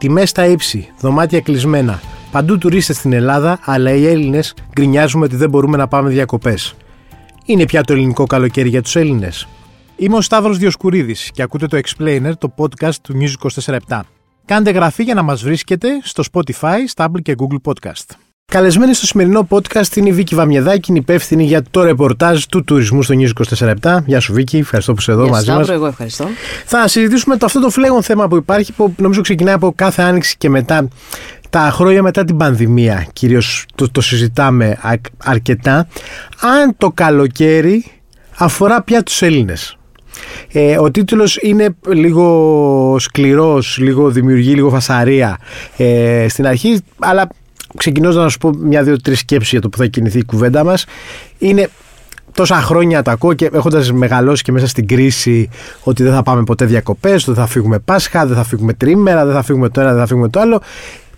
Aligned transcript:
Τιμές 0.00 0.28
στα 0.28 0.46
ύψη, 0.46 0.88
δωμάτια 1.00 1.40
κλεισμένα. 1.40 2.00
Παντού 2.30 2.58
τουρίστες 2.58 2.96
στην 2.96 3.12
Ελλάδα, 3.12 3.58
αλλά 3.64 3.90
οι 3.94 4.06
Έλληνες 4.06 4.54
γκρινιάζουμε 4.72 5.24
ότι 5.24 5.36
δεν 5.36 5.50
μπορούμε 5.50 5.76
να 5.76 5.88
πάμε 5.88 6.10
διακοπές. 6.10 6.74
Είναι 7.44 7.64
πια 7.64 7.82
το 7.82 7.92
ελληνικό 7.92 8.24
καλοκαίρι 8.24 8.68
για 8.68 8.82
τους 8.82 8.96
Έλληνες. 8.96 9.48
Είμαι 9.96 10.16
ο 10.16 10.20
Σταύρος 10.20 10.58
Διοσκουρίδης 10.58 11.30
και 11.30 11.42
ακούτε 11.42 11.66
το 11.66 11.78
Explainer, 11.78 12.32
το 12.38 12.54
podcast 12.56 12.94
του 13.02 13.18
News 13.20 13.50
24 13.64 14.00
Κάντε 14.44 14.70
γραφή 14.70 15.02
για 15.02 15.14
να 15.14 15.22
μας 15.22 15.42
βρίσκετε 15.42 15.88
στο 16.02 16.22
Spotify, 16.32 16.78
Stable 16.94 17.22
και 17.22 17.34
Google 17.38 17.72
Podcast. 17.72 18.29
Καλεσμένη 18.50 18.94
στο 18.94 19.06
σημερινό 19.06 19.46
podcast 19.50 19.96
είναι 19.96 20.08
η 20.08 20.12
Βίκη 20.12 20.34
Βαμιεδάκη, 20.34 20.90
είναι 20.90 20.98
υπεύθυνη 20.98 21.44
για 21.44 21.62
το 21.70 21.82
ρεπορτάζ 21.82 22.44
του 22.44 22.64
τουρισμού 22.64 23.02
στο 23.02 23.14
News 23.18 23.74
24 23.84 23.98
Γεια 24.06 24.20
σου 24.20 24.32
Βίκη, 24.32 24.56
ευχαριστώ 24.56 24.92
που 24.92 25.00
είσαι 25.00 25.12
εδώ 25.12 25.28
μαζί 25.28 25.50
μας. 25.50 25.68
εγώ 25.68 25.86
ευχαριστώ. 25.86 26.26
Θα 26.64 26.88
συζητήσουμε 26.88 27.36
το 27.36 27.46
αυτό 27.46 27.60
το 27.60 27.70
φλέγον 27.70 28.02
θέμα 28.02 28.28
που 28.28 28.36
υπάρχει, 28.36 28.72
που 28.72 28.94
νομίζω 28.96 29.20
ξεκινάει 29.20 29.54
από 29.54 29.72
κάθε 29.76 30.02
άνοιξη 30.02 30.36
και 30.36 30.48
μετά 30.48 30.88
τα 31.50 31.70
χρόνια 31.72 32.02
μετά 32.02 32.24
την 32.24 32.36
πανδημία, 32.36 33.06
κυρίως 33.12 33.66
το, 33.74 33.90
το 33.90 34.00
συζητάμε 34.00 34.78
αρκετά, 35.24 35.88
αν 36.40 36.74
το 36.76 36.90
καλοκαίρι 36.90 37.84
αφορά 38.36 38.82
πια 38.82 39.02
τους 39.02 39.22
Έλληνες. 39.22 39.78
Ε, 40.52 40.78
ο 40.78 40.90
τίτλος 40.90 41.38
είναι 41.42 41.76
λίγο 41.88 42.96
σκληρός, 42.98 43.78
λίγο 43.78 44.10
δημιουργεί 44.10 44.54
λίγο 44.54 44.70
φασαρία 44.70 45.38
ε, 45.76 46.26
στην 46.28 46.46
αρχή, 46.46 46.80
αλλά 46.98 47.28
ξεκινώ 47.76 48.10
να 48.10 48.28
σου 48.28 48.38
πω 48.38 48.50
μια-δύο-τρεις 48.58 49.18
σκέψεις 49.18 49.50
για 49.50 49.60
το 49.60 49.68
που 49.68 49.76
θα 49.76 49.86
κινηθεί 49.86 50.18
η 50.18 50.24
κουβέντα 50.24 50.64
μας. 50.64 50.84
Είναι 51.38 51.68
τόσα 52.32 52.54
χρόνια 52.54 53.02
τα 53.02 53.12
ακούω 53.12 53.32
και 53.32 53.50
έχοντας 53.52 53.92
μεγαλώσει 53.92 54.42
και 54.42 54.52
μέσα 54.52 54.66
στην 54.66 54.86
κρίση 54.86 55.48
ότι 55.82 56.02
δεν 56.02 56.12
θα 56.12 56.22
πάμε 56.22 56.44
ποτέ 56.44 56.64
διακοπές, 56.64 57.14
ότι 57.14 57.24
δεν 57.24 57.44
θα 57.44 57.46
φύγουμε 57.46 57.78
Πάσχα, 57.78 58.26
δεν 58.26 58.36
θα 58.36 58.44
φύγουμε 58.44 58.72
τρίμερα, 58.72 59.24
δεν 59.24 59.34
θα 59.34 59.42
φύγουμε 59.42 59.68
το 59.68 59.80
ένα, 59.80 59.90
δεν 59.90 60.00
θα 60.00 60.06
φύγουμε 60.06 60.28
το 60.28 60.40
άλλο. 60.40 60.60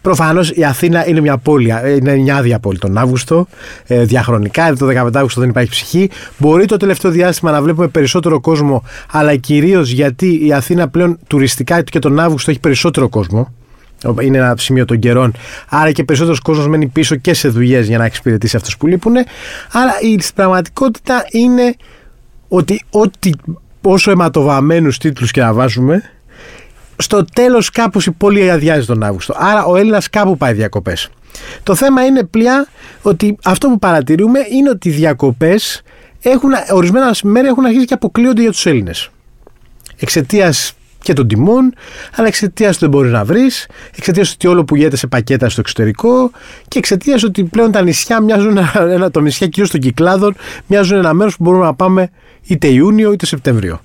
Προφανώς 0.03 0.51
η 0.51 0.65
Αθήνα 0.65 1.09
είναι 1.09 1.21
μια 1.21 1.37
πόλη, 1.37 1.73
είναι 1.97 2.17
μια 2.17 2.37
άδεια 2.37 2.59
πόλη 2.59 2.79
τον 2.79 2.99
Αύγουστο, 2.99 3.47
ε, 3.87 4.05
διαχρονικά, 4.05 4.75
το 4.75 4.87
15 4.87 5.11
Αύγουστο 5.15 5.41
δεν 5.41 5.49
υπάρχει 5.49 5.71
ψυχή. 5.71 6.11
Μπορεί 6.39 6.65
το 6.65 6.77
τελευταίο 6.77 7.11
διάστημα 7.11 7.51
να 7.51 7.63
βλέπουμε 7.63 7.89
περισσότερο 7.89 8.41
κόσμο, 8.41 8.83
αλλά 9.11 9.37
κυρίως 9.37 9.91
γιατί 9.91 10.47
η 10.47 10.53
Αθήνα 10.53 10.89
πλέον 10.89 11.19
τουριστικά 11.27 11.83
και 11.83 11.99
τον 11.99 12.21
Αύγουστο 12.21 12.51
έχει 12.51 12.61
περισσότερο 12.61 13.09
κόσμο 13.09 13.53
είναι 14.21 14.39
ένα 14.39 14.55
σημείο 14.59 14.85
των 14.85 14.99
καιρών. 14.99 15.35
Άρα 15.69 15.93
και 15.93 16.05
περισσότερος 16.05 16.41
κόσμος 16.41 16.69
μένει 16.69 16.87
πίσω 16.87 17.17
και 17.17 17.35
σε 17.35 17.49
δουλειές 17.49 17.87
για 17.87 17.99
να 17.99 18.05
εξυπηρετήσει 18.05 18.57
αυτούς 18.57 18.77
που 18.77 18.87
λείπουν. 18.87 19.15
Άρα 19.73 19.93
η 20.01 20.21
πραγματικότητα 20.35 21.25
είναι 21.31 21.75
ότι 22.49 22.83
ό,τι 22.91 23.31
όσο 23.83 24.11
αιματοβαμένου 24.11 24.91
τίτλους 24.91 25.31
και 25.31 25.41
να 25.41 25.53
βάζουμε, 25.53 26.03
στο 26.97 27.25
τέλος 27.25 27.71
κάπως 27.71 28.07
η 28.07 28.11
πόλη 28.11 28.51
αδειάζει 28.51 28.87
τον 28.87 29.03
Αύγουστο. 29.03 29.35
Άρα 29.39 29.65
ο 29.65 29.77
Έλληνας 29.77 30.11
κάπου 30.11 30.37
πάει 30.37 30.53
διακοπές. 30.53 31.09
Το 31.63 31.75
θέμα 31.75 32.05
είναι 32.05 32.25
πλέον 32.25 32.67
ότι 33.03 33.37
αυτό 33.45 33.69
που 33.69 33.79
παρατηρούμε 33.79 34.39
είναι 34.51 34.71
ότι 34.71 34.89
οι 34.89 34.93
διακοπές 34.93 35.83
ορισμένα 36.73 37.15
μέρη 37.23 37.47
έχουν 37.47 37.65
αρχίσει 37.65 37.85
και 37.85 37.95
αποκλείονται 37.95 38.41
για 38.41 38.51
τους 38.51 38.67
Έλληνες. 38.67 39.11
Εξαιτίας 39.97 40.73
και 41.03 41.13
των 41.13 41.29
τιμών, 41.29 41.75
αλλά 42.17 42.27
εξαιτίας 42.27 42.75
του 42.75 42.81
δεν 42.81 42.91
μπορεί 42.91 43.09
να 43.09 43.25
βρεις, 43.25 43.67
εξαιτίας 43.97 44.33
ότι 44.33 44.47
όλο 44.47 44.65
που 44.65 44.77
γίνεται 44.77 44.97
σε 44.97 45.07
πακέτα 45.07 45.49
στο 45.49 45.61
εξωτερικό 45.61 46.31
και 46.69 46.79
εξαιτίας 46.79 47.23
ότι 47.23 47.45
πλέον 47.45 47.73
τα 47.73 47.83
νησιά 47.83 48.21
μοιάζουν, 48.21 48.59
ένα, 48.75 49.11
το 49.11 49.21
νησιά 49.21 49.47
κυρίως 49.47 49.71
των 49.71 49.81
κυκλάδων, 49.81 50.35
μοιάζουν 50.67 50.99
ένα 50.99 51.13
μέρος 51.13 51.37
που 51.37 51.43
μπορούμε 51.43 51.65
να 51.65 51.75
πάμε 51.75 52.11
είτε 52.47 52.69
Ιούνιο 52.69 53.13
είτε 53.13 53.27
Σεπτέμβριο. 53.27 53.81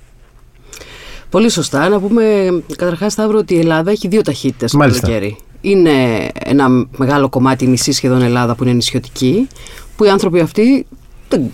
Πολύ 1.30 1.50
σωστά. 1.50 1.90
Να 1.90 2.00
πούμε 2.00 2.24
καταρχάς, 2.76 3.14
Σταύρο, 3.14 3.38
ότι 3.38 3.54
η 3.54 3.59
Ελλάδα 3.59 3.92
έχει 3.92 4.08
δύο 4.08 4.22
ταχύτητες 4.22 4.72
το 4.72 4.78
καλοκαίρι. 4.78 5.38
Είναι 5.62 5.92
ένα 6.34 6.68
μεγάλο 6.97 7.30
κομμάτι 7.30 7.68
νησί 7.68 7.91
σχεδόν 7.91 8.22
Ελλάδα 8.22 8.56
που 8.56 8.64
είναι 8.64 8.74
νησιωτική, 8.74 9.47
που 9.96 10.03
οι 10.03 10.09
άνθρωποι 10.09 10.40
αυτοί 10.40 10.86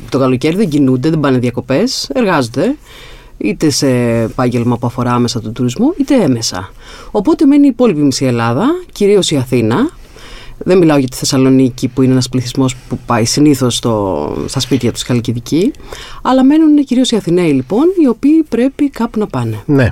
το 0.10 0.20
καλοκαίρι 0.20 0.56
δεν 0.56 0.70
κινούνται, 0.70 1.10
δεν 1.10 1.20
πάνε 1.20 1.38
διακοπές, 1.38 2.10
εργάζονται 2.14 2.76
είτε 3.44 3.70
σε 3.70 3.90
επάγγελμα 4.22 4.78
που 4.78 4.88
αφορά 4.88 5.14
άμεσα 5.14 5.42
τον 5.42 5.54
τουρισμό, 5.54 5.94
είτε 5.98 6.16
έμεσα. 6.24 6.72
Οπότε 7.12 7.46
μένει 7.46 7.66
η 7.66 7.70
υπόλοιπη 7.70 8.02
μισή 8.02 8.26
Ελλάδα, 8.26 8.66
κυρίως 8.92 9.32
η 9.32 9.36
Αθήνα. 9.38 9.90
Δεν 10.58 10.78
μιλάω 10.78 10.98
για 10.98 11.08
τη 11.08 11.18
Θεσσαλονίκη 11.18 11.88
που 11.88 12.02
είναι 12.02 12.12
ένας 12.12 12.30
πληθυσμός 12.30 12.76
που 12.76 13.00
πάει 13.06 13.26
συνήθως 13.26 13.76
στα 14.46 14.60
σπίτια 14.60 14.92
τους 14.92 15.02
Χαλκιδική. 15.02 15.72
Αλλά 16.22 16.44
μένουν 16.44 16.84
κυρίως 16.84 17.12
οι 17.12 17.16
Αθηναίοι 17.16 17.52
λοιπόν, 17.52 17.84
οι 18.04 18.08
οποίοι 18.08 18.44
πρέπει 18.50 18.90
κάπου 18.90 19.20
να 19.20 19.28
πάνε. 19.28 19.64
Ναι. 19.66 19.90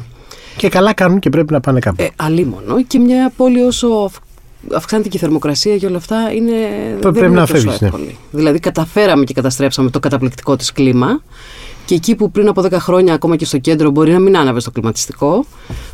Και 0.57 0.69
καλά 0.69 0.93
κάνουν 0.93 1.19
και 1.19 1.29
πρέπει 1.29 1.53
να 1.53 1.59
πάνε 1.59 1.79
κάπου. 1.79 2.01
Ε, 2.03 2.07
αλίμονο. 2.15 2.83
Και 2.83 2.99
μια 2.99 3.33
πόλη 3.37 3.61
όσο 3.61 4.11
αυξάνεται 4.73 5.09
και 5.09 5.17
η 5.17 5.19
θερμοκρασία 5.19 5.77
και 5.77 5.85
όλα 5.85 5.97
αυτά 5.97 6.31
είναι. 6.31 6.51
Πρέπει 6.99 7.19
δεν 7.19 7.29
είναι 7.29 7.39
να 7.39 7.45
φεύγεις. 7.45 7.81
Ναι. 7.81 7.89
Δηλαδή, 8.31 8.59
καταφέραμε 8.59 9.23
και 9.23 9.33
καταστρέψαμε 9.33 9.89
το 9.89 9.99
καταπληκτικό 9.99 10.55
της 10.55 10.71
κλίμα. 10.71 11.21
Και 11.91 11.97
εκεί 11.97 12.15
που 12.15 12.31
πριν 12.31 12.47
από 12.47 12.61
10 12.61 12.71
χρόνια, 12.71 13.13
ακόμα 13.13 13.35
και 13.35 13.45
στο 13.45 13.57
κέντρο, 13.57 13.89
μπορεί 13.89 14.11
να 14.11 14.19
μην 14.19 14.37
άναβες 14.37 14.63
το 14.63 14.71
κλιματιστικό, 14.71 15.45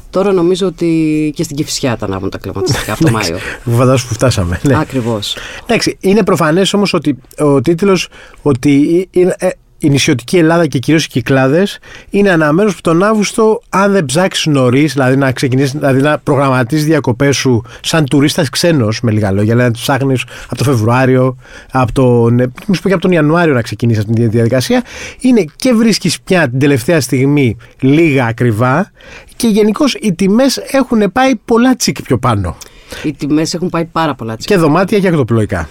τώρα 0.10 0.32
νομίζω 0.32 0.68
ότι 0.68 1.32
και 1.36 1.44
στην 1.44 1.56
Κυφυσιά 1.56 1.98
τα 1.98 2.06
ανάβουν 2.06 2.30
τα 2.30 2.38
κλιματιστικά 2.38 2.94
από 2.94 3.06
το 3.06 3.12
Μάιο. 3.12 3.38
Φαντάζομαι 3.64 4.08
που 4.08 4.14
φτάσαμε. 4.14 4.60
Ναι. 4.64 4.80
Ακριβώς. 4.80 5.38
Εντάξει, 5.66 5.98
είναι 6.00 6.24
προφανές 6.24 6.74
όμως 6.74 6.94
ότι 6.94 7.18
ο 7.38 7.62
τίτλος 7.62 8.10
ότι 8.42 9.08
ε, 9.12 9.50
η 9.78 9.90
νησιωτική 9.90 10.38
Ελλάδα 10.38 10.68
και 10.68 10.80
κυρίως 10.80 11.06
οι 11.06 11.08
κυκλάδες 11.08 11.80
είναι 12.10 12.30
ένα 12.30 12.52
μέρο 12.52 12.70
που 12.70 12.82
τον 12.82 13.04
Αύγουστο, 13.04 13.62
αν 13.70 13.92
δεν 13.92 14.06
ψάξεις 14.06 14.46
νωρίς, 14.46 14.94
δηλαδή 14.94 15.16
να 15.16 15.32
ξεκινήσεις, 15.32 15.72
δηλαδή 15.72 16.02
να 16.02 16.18
προγραμματίσεις 16.18 16.86
διακοπές 16.86 17.36
σου 17.36 17.62
σαν 17.82 18.06
τουρίστας 18.06 18.50
ξένος, 18.50 19.02
με 19.02 19.12
λίγα 19.12 19.32
λόγια, 19.32 19.54
δηλαδή 19.54 19.68
να 19.68 19.74
τι 19.74 19.80
ψάχνεις 19.82 20.24
από 20.46 20.56
το 20.58 20.64
Φεβρουάριο, 20.64 21.38
από 21.72 21.92
τον, 21.92 22.38
και 22.84 22.94
από 22.94 23.02
τον 23.02 23.12
Ιανουάριο 23.12 23.54
να 23.54 23.62
ξεκινήσεις 23.62 24.04
αυτή 24.04 24.14
τη 24.14 24.28
διαδικασία, 24.28 24.84
είναι 25.20 25.46
και 25.56 25.74
βρίσκεις 25.74 26.22
πια 26.22 26.50
την 26.50 26.60
τελευταία 26.60 27.02
στιγμή 27.02 27.58
λίγα 27.80 28.26
ακριβά 28.26 28.92
και 29.36 29.48
γενικώς 29.48 29.94
οι 29.94 30.14
τιμές 30.14 30.58
έχουν 30.58 31.12
πάει 31.12 31.36
πολλά 31.36 31.76
τσίκ 31.76 32.02
πιο 32.02 32.18
πάνω. 32.18 32.58
Οι 33.04 33.14
τιμές 33.14 33.54
έχουν 33.54 33.70
πάει 33.70 33.86
πάρα 33.86 34.16
πολλά 34.16 34.36
τσίκ. 34.36 34.50
Και 34.50 34.58
δωμάτια 34.58 35.00
και 35.00 35.08
ακτοπλοϊκά. 35.08 35.70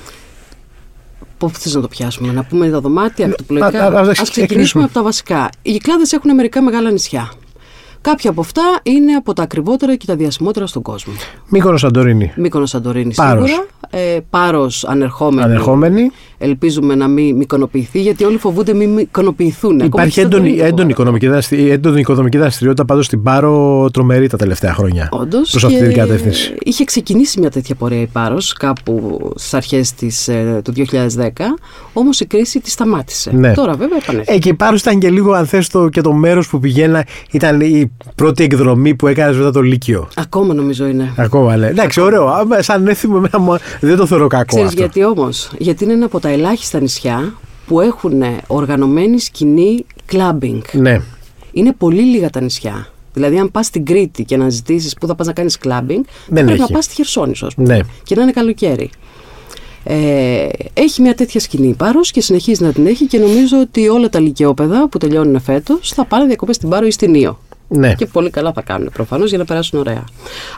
Πού 1.39 1.51
θες 1.51 1.75
να 1.75 1.81
το 1.81 1.89
πιάσουμε, 1.89 2.33
να 2.33 2.45
πούμε 2.45 2.69
τα 2.71 2.81
δωμάτια, 2.81 3.27
ακτοπλοϊκά. 3.27 3.87
Α 3.87 4.13
ξεκινήσουμε 4.31 4.85
από 4.85 4.93
τα 4.93 5.03
βασικά. 5.03 5.49
Οι 5.63 5.73
κυκλάδε 5.73 6.03
έχουν 6.15 6.35
μερικά 6.35 6.63
μεγάλα 6.63 6.91
νησιά. 6.91 7.33
Κάποια 8.01 8.31
από 8.31 8.41
αυτά 8.41 8.63
είναι 8.83 9.13
από 9.13 9.33
τα 9.33 9.43
ακριβότερα 9.43 9.97
και 9.97 10.07
τα 10.07 10.17
διασημότερα 10.17 10.67
στον 10.67 10.83
κόσμο. 10.83 11.13
Μύκονος 11.49 11.81
Σαντορίνη. 11.81 12.33
Μύκονος 12.37 12.71
Σαντορίνη 12.71 13.15
σίγουρα. 13.15 13.67
Ε, 13.91 14.19
Πάρος 14.31 14.85
ανερχόμενη. 14.85 15.43
ανερχόμενη. 15.43 16.11
Ελπίζουμε 16.39 16.95
να 16.95 17.09
μην 17.09 17.37
μικονοποιηθεί, 17.37 18.01
γιατί 18.01 18.25
όλοι 18.25 18.37
φοβούνται 18.37 18.75
μην 18.75 18.91
μικονοποιηθούν. 18.91 19.79
Υπάρχει 19.79 20.21
έντονη, 20.21 20.59
έντονη, 20.59 20.91
οικονομική 20.91 21.27
δραστηριότητα, 21.27 21.75
έντονη 21.75 22.01
οικονομική 22.01 22.39
δραστηριότητα 22.39 22.85
πάντως 22.85 23.07
στην 23.07 23.23
Πάρο 23.23 23.89
τρομερή 23.93 24.29
τα 24.29 24.37
τελευταία 24.37 24.75
χρόνια. 24.75 25.09
Όντως. 25.11 25.51
Προς 25.51 25.65
αυτή 25.65 25.79
την 25.79 25.93
κατεύθυνση. 25.93 26.55
Είχε 26.59 26.85
ξεκινήσει 26.85 27.41
μια 27.41 27.51
τέτοια 27.51 27.75
πορεία 27.75 28.01
η 28.01 28.07
Πάρος 28.07 28.53
κάπου 28.53 29.21
στις 29.35 29.55
αρχές 29.55 29.95
ε, 30.29 30.61
του 30.65 30.73
2010, 30.77 31.29
όμως 31.93 32.21
η 32.21 32.27
κρίση 32.27 32.61
τη 32.61 32.71
σταμάτησε. 32.71 33.31
Ναι. 33.35 33.53
Τώρα 33.53 33.75
βέβαια 33.75 33.99
επανέρχεται. 34.03 34.35
Ε, 34.35 34.39
και 34.39 34.49
η 34.49 34.55
Πάρος 34.55 34.81
ήταν 34.81 34.99
και 34.99 35.11
λίγο, 35.11 35.33
αν 35.33 35.47
θες, 35.47 35.69
το, 35.69 35.89
και 35.89 36.01
το 36.01 36.13
μέρος 36.13 36.49
που 36.49 36.59
πηγαίνα 36.59 37.05
ήταν 37.31 37.61
η 37.61 37.93
πρώτη 38.15 38.45
εκδρομή 38.45 38.95
που 38.95 39.07
έκανε 39.07 39.37
μετά 39.37 39.51
το 39.51 39.61
Λύκειο. 39.61 40.09
Ακόμα 40.15 40.55
νομίζω 40.55 40.87
είναι. 40.87 41.13
Ακόμα, 41.17 41.57
ναι. 41.57 41.67
Εντάξει, 41.67 42.01
ωραίο. 42.01 42.29
Σαν 42.59 42.87
έθιμο, 42.87 43.23
δεν 43.81 43.97
το 43.97 44.07
θεωρώ 44.07 44.27
κακό. 44.27 44.57
Ξέρεις 44.57 44.73
γιατί 44.75 45.05
όμως; 45.05 45.51
Γιατί 45.59 45.85
είναι 45.85 45.93
ένα 45.93 46.05
από 46.05 46.21
τα 46.27 46.33
ελάχιστα 46.33 46.81
νησιά 46.81 47.35
που 47.67 47.81
έχουν 47.81 48.23
οργανωμένη 48.47 49.19
σκηνή 49.19 49.87
clubbing. 50.13 50.61
Ναι. 50.73 51.01
Είναι 51.53 51.73
πολύ 51.73 52.03
λίγα 52.03 52.31
τα 52.31 52.41
νησιά. 52.41 52.89
Δηλαδή, 53.13 53.39
αν 53.39 53.51
πας 53.51 53.67
στην 53.67 53.85
Κρήτη 53.85 54.25
και 54.25 54.37
να 54.37 54.49
ζητήσεις 54.49 54.95
πού 54.95 55.07
θα 55.07 55.15
πας 55.15 55.27
να 55.27 55.33
κάνεις 55.33 55.59
clubbing, 55.65 56.01
πρέπει 56.31 56.51
έχει. 56.51 56.61
να 56.61 56.67
πας 56.67 56.85
στη 56.85 56.95
Χερσόνησο, 56.95 57.49
ναι. 57.57 57.79
και 58.03 58.15
να 58.15 58.23
είναι 58.23 58.33
καλοκαίρι. 58.33 58.91
Ε, 59.85 60.47
έχει 60.75 61.03
μια 61.03 61.15
τέτοια 61.15 61.41
σκηνή 61.41 61.75
Πάρος 61.75 62.11
και 62.11 62.21
συνεχίζει 62.21 62.63
να 62.63 62.73
την 62.73 62.87
έχει 62.87 63.07
και 63.07 63.19
νομίζω 63.19 63.61
ότι 63.61 63.89
όλα 63.89 64.09
τα 64.09 64.21
λυκειόπαιδα 64.21 64.89
που 64.89 64.99
τελειώνουν 64.99 65.41
φέτος 65.41 65.93
θα 65.93 66.05
πάνε 66.05 66.27
διακοπές 66.27 66.57
στην 66.57 66.69
Πάρο 66.69 66.87
ή 66.87 66.91
στην 66.91 67.15
Ήο. 67.15 67.39
Ναι. 67.69 67.95
Και 67.95 68.07
πολύ 68.07 68.31
καλά 68.31 68.53
θα 68.53 68.63
κάνουν 68.63 68.91
προφανώς 68.93 69.29
για 69.29 69.39
να 69.39 69.45
περάσουν 69.45 69.79
ωραία. 69.79 70.05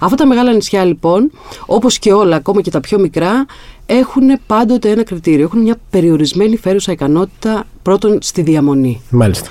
Αυτά 0.00 0.16
τα 0.16 0.26
μεγάλα 0.26 0.52
νησιά 0.52 0.84
λοιπόν, 0.84 1.30
όπως 1.66 1.98
και 1.98 2.12
όλα, 2.12 2.36
ακόμα 2.36 2.60
και 2.60 2.70
τα 2.70 2.80
πιο 2.80 2.98
μικρά, 2.98 3.46
έχουν 3.90 4.40
πάντοτε 4.46 4.90
ένα 4.90 5.02
κριτήριο. 5.02 5.44
Έχουν 5.44 5.60
μια 5.60 5.76
περιορισμένη 5.90 6.56
φέρουσα 6.56 6.92
ικανότητα 6.92 7.66
πρώτον 7.82 8.18
στη 8.22 8.42
διαμονή. 8.42 9.02
Μάλιστα. 9.10 9.50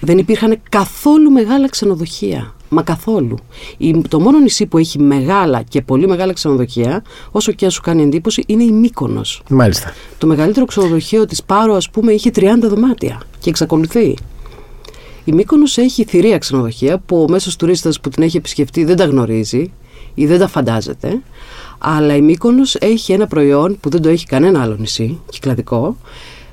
Δεν 0.00 0.18
υπήρχαν 0.18 0.60
καθόλου 0.68 1.30
μεγάλα 1.30 1.68
ξενοδοχεία. 1.68 2.54
Μα 2.68 2.82
καθόλου. 2.82 3.36
Το 4.08 4.20
μόνο 4.20 4.38
νησί 4.38 4.66
που 4.66 4.78
έχει 4.78 4.98
μεγάλα 4.98 5.62
και 5.62 5.82
πολύ 5.82 6.06
μεγάλα 6.06 6.32
ξενοδοχεία, 6.32 7.04
όσο 7.30 7.52
και 7.52 7.64
αν 7.64 7.70
σου 7.70 7.80
κάνει 7.80 8.02
εντύπωση, 8.02 8.44
είναι 8.46 8.62
η 8.62 8.70
Μύκονος. 8.70 9.42
Μάλιστα. 9.48 9.94
Το 10.18 10.26
μεγαλύτερο 10.26 10.66
ξενοδοχείο 10.66 11.26
της 11.26 11.42
Πάρο, 11.42 11.74
ας 11.74 11.90
πούμε, 11.90 12.12
είχε 12.12 12.30
30 12.30 12.68
δωμάτια 12.68 13.22
και 13.38 13.50
εξακολουθεί. 13.50 14.16
Η 15.24 15.32
Μύκονος 15.32 15.78
έχει 15.78 16.04
θηρία 16.04 16.38
ξενοδοχεία 16.38 16.98
που 16.98 17.22
ο 17.22 17.30
μέσος 17.30 17.56
τουρίστας 17.56 18.00
που 18.00 18.08
την 18.08 18.22
έχει 18.22 18.36
επισκεφτεί 18.36 18.84
δεν 18.84 18.96
τα 18.96 19.04
γνωρίζει. 19.04 19.72
Ή 20.14 20.26
δεν 20.26 20.38
τα 20.38 20.48
φαντάζεται. 20.48 21.20
Αλλά 21.78 22.16
η 22.16 22.20
Μύκονος 22.20 22.74
έχει 22.74 23.12
ένα 23.12 23.26
προϊόν 23.26 23.76
που 23.80 23.88
δεν 23.88 24.02
το 24.02 24.08
έχει 24.08 24.26
κανένα 24.26 24.62
άλλο 24.62 24.76
νησί, 24.78 25.20
κυκλαδικό, 25.30 25.96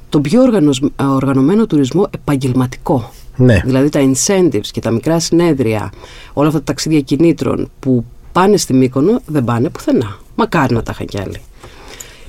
το 0.09 0.21
πιο 0.21 0.41
οργανωμένο 0.97 1.65
τουρισμό 1.65 2.07
επαγγελματικό. 2.09 3.11
Ναι. 3.35 3.61
Δηλαδή 3.65 3.89
τα 3.89 3.99
incentives 3.99 4.67
και 4.71 4.79
τα 4.81 4.91
μικρά 4.91 5.19
συνέδρια, 5.19 5.91
όλα 6.33 6.47
αυτά 6.47 6.59
τα 6.59 6.65
ταξίδια 6.65 7.01
κινήτρων 7.01 7.69
που 7.79 8.05
πάνε 8.31 8.57
στη 8.57 8.73
Μύκονο 8.73 9.21
δεν 9.25 9.43
πάνε 9.43 9.69
πουθενά. 9.69 10.17
Μακάρι 10.35 10.73
να 10.73 10.83
τα 10.83 10.91
είχαν 10.93 11.07
κι 11.07 11.19
άλλοι. 11.19 11.41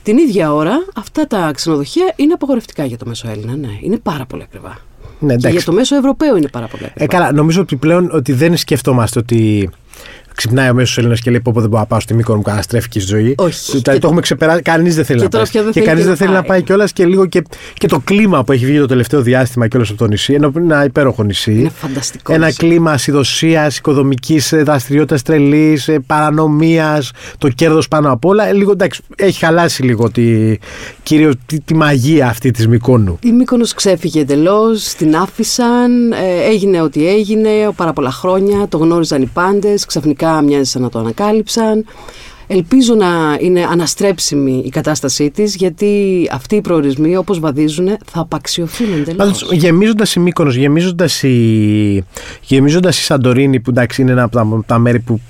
Την 0.03 0.19
ίδια 0.19 0.53
ώρα 0.55 0.85
αυτά 0.95 1.27
τα 1.27 1.51
ξενοδοχεία 1.55 2.13
είναι 2.17 2.33
απαγορευτικά 2.33 2.85
για 2.85 2.97
το 2.97 3.07
Μέσο 3.07 3.29
Έλληνα. 3.29 3.57
Ναι, 3.57 3.69
είναι 3.81 3.97
πάρα 3.97 4.27
πολύ 4.27 4.43
ακριβά. 4.43 4.79
Ναι, 5.19 5.37
και 5.37 5.49
για 5.49 5.63
το 5.63 5.73
μέσο 5.73 5.97
Ευρωπαίο 5.97 6.37
είναι 6.37 6.49
πάρα 6.49 6.67
πολύ 6.67 6.85
ακριβά. 6.85 7.05
Ε, 7.05 7.07
καλά, 7.07 7.33
νομίζω 7.33 7.61
ότι 7.61 7.77
πλέον 7.77 8.11
ότι 8.13 8.33
δεν 8.33 8.57
σκεφτόμαστε 8.57 9.19
ότι 9.19 9.71
ξυπνάει 10.35 10.71
ο 10.71 10.75
μέσος 10.75 10.99
Έλληνας 10.99 11.21
και 11.21 11.31
λέει: 11.31 11.41
Πω, 11.41 11.53
δεν 11.53 11.69
μπορώ 11.69 11.81
να 11.81 11.87
πάω 11.87 12.01
στη 12.01 12.15
Μύκονο 12.15 12.37
μου, 12.37 12.43
καταστρέφει 12.43 12.89
και 12.89 12.99
η 12.99 13.03
ζωή. 13.03 13.35
Όχι. 13.39 13.73
Το, 13.73 13.99
το 13.99 13.99
έχουμε 14.03 14.21
ξεπεράσει. 14.21 14.63
Κανείς 14.63 14.95
δεν 14.95 15.05
θέλει 15.05 15.19
Και 15.19 15.25
να 15.25 15.31
τώρα 15.31 15.43
πάει. 15.45 15.53
πια 15.53 15.63
δεν 15.63 15.73
και 15.73 15.79
θέλει 15.79 15.87
κανείς 15.87 16.03
και 16.03 16.09
δεν 16.11 16.19
να 16.19 16.25
θέλει 16.25 16.33
να 16.33 16.41
πάει. 16.41 16.49
πάει 16.49 16.63
κιόλας 16.63 16.93
και 16.93 17.07
λίγο 17.07 17.27
και, 17.27 17.43
και 17.75 17.87
το 17.87 18.01
κλίμα 18.05 18.45
που 18.45 18.53
έχει 18.53 18.67
βγει 18.67 18.79
το 18.79 18.87
τελευταίο 18.87 19.23
διάστημα 19.23 19.69
κιόλας 19.69 19.89
από 19.89 19.99
το 19.99 20.07
νησί. 20.07 20.35
Ενώ 20.35 20.53
είναι 20.57 20.75
ένα 20.75 20.85
υπέροχο 20.85 21.23
νησί. 21.23 21.53
Είναι 21.53 21.71
φανταστικό. 21.75 22.33
Ένα 22.33 22.47
νησί. 22.47 22.59
κλίμα 22.59 22.93
ασυδοσίας, 22.93 23.77
οικοδομικής 23.77 24.53
δραστηριότητας 24.65 25.23
τρελής, 25.23 25.91
παρανομίας, 26.07 27.11
το 27.39 27.49
κέρδος 27.49 27.89
πάνω 27.89 28.13
απ' 28.13 28.25
όλα. 28.25 28.49
Ε, 28.49 28.53
Λίγο 28.53 28.71
εντάξει, 28.71 29.03
έχει 29.17 29.39
χαλάσει 29.45 29.83
λίγο 29.83 30.11
τη, 30.11 30.57
κυρίως, 31.03 31.35
τη, 31.47 31.61
τη 31.61 31.75
μαγεία 31.75 32.29
αυτή 32.29 32.51
της 32.51 32.69
Μικόνου. 32.69 33.19
Η 33.23 33.33
Μύκονος 33.33 33.75
ξέφυγε 33.75 34.21
εντελώς, 34.21 34.83
την 34.95 35.17
άφησαν, 35.17 36.13
ε, 36.13 36.17
έγινε 36.51 36.81
ό,τι 36.83 37.09
έγινε 37.09 37.49
πάρα 37.77 37.93
πολλά 37.93 38.11
χρόνια, 38.11 38.67
το 38.69 38.79
γνώριζαν 38.79 39.23
οι 39.23 39.27
πάντες, 39.33 39.87
ξαφνικά 39.91 40.43
μοιάζει 40.43 40.71
σαν 40.71 40.83
να 40.83 40.89
το 40.89 40.99
ανακάλυψαν. 40.99 41.85
Ελπίζω 42.47 42.95
να 42.95 43.07
είναι 43.41 43.67
αναστρέψιμη 43.71 44.63
η 44.65 44.69
κατάστασή 44.69 45.31
της, 45.31 45.55
γιατί 45.55 46.29
αυτοί 46.33 46.57
οι 46.57 46.61
προορισμοί 46.61 47.17
όπως 47.17 47.41
βαδίζουν 47.41 47.87
θα 47.87 48.21
απαξιωθούν 48.21 48.93
εντελώς. 48.93 49.17
Πάντως 49.17 49.49
γεμίζοντας 49.53 50.15
η 50.15 50.21
Μύκονος, 50.21 50.55
γεμίζοντας 50.55 51.23
η, 51.23 52.05
γεμίζοντας 52.41 52.99
η 52.99 53.03
Σαντορίνη 53.03 53.61
που 53.61 53.71
εντάξει 53.71 54.03
είναι 54.03 54.11
ένα 54.11 54.23
από 54.23 54.37
τα, 54.37 54.63
τα 54.67 54.79
μέρη 54.79 54.99
που 54.99 55.21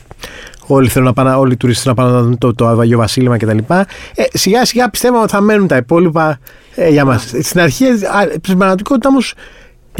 όλοι 0.66 0.88
θέλουν 0.88 1.06
να 1.06 1.12
πάνε, 1.12 1.30
όλοι 1.30 1.52
οι 1.52 1.56
τουρίστες 1.56 1.86
να 1.86 1.94
πάνε 1.94 2.10
να 2.10 2.22
δουν 2.22 2.38
το, 2.38 2.54
το 2.54 2.66
Αγιο 2.66 2.98
Βασίλημα 2.98 3.36
κτλ. 3.36 3.58
Ε, 3.68 3.84
σιγά 4.32 4.64
σιγά 4.64 4.90
πιστεύαμε 4.90 5.22
ότι 5.22 5.32
θα 5.32 5.40
μένουν 5.40 5.66
τα 5.66 5.76
υπόλοιπα 5.76 6.38
ε, 6.74 6.88
για 6.88 7.04
μας. 7.04 7.32
Στην 7.40 7.60
αρχή, 7.60 7.84
α, 7.84 7.98
στην 8.42 8.58
πραγματικότητα 8.58 9.08
όμως 9.08 9.34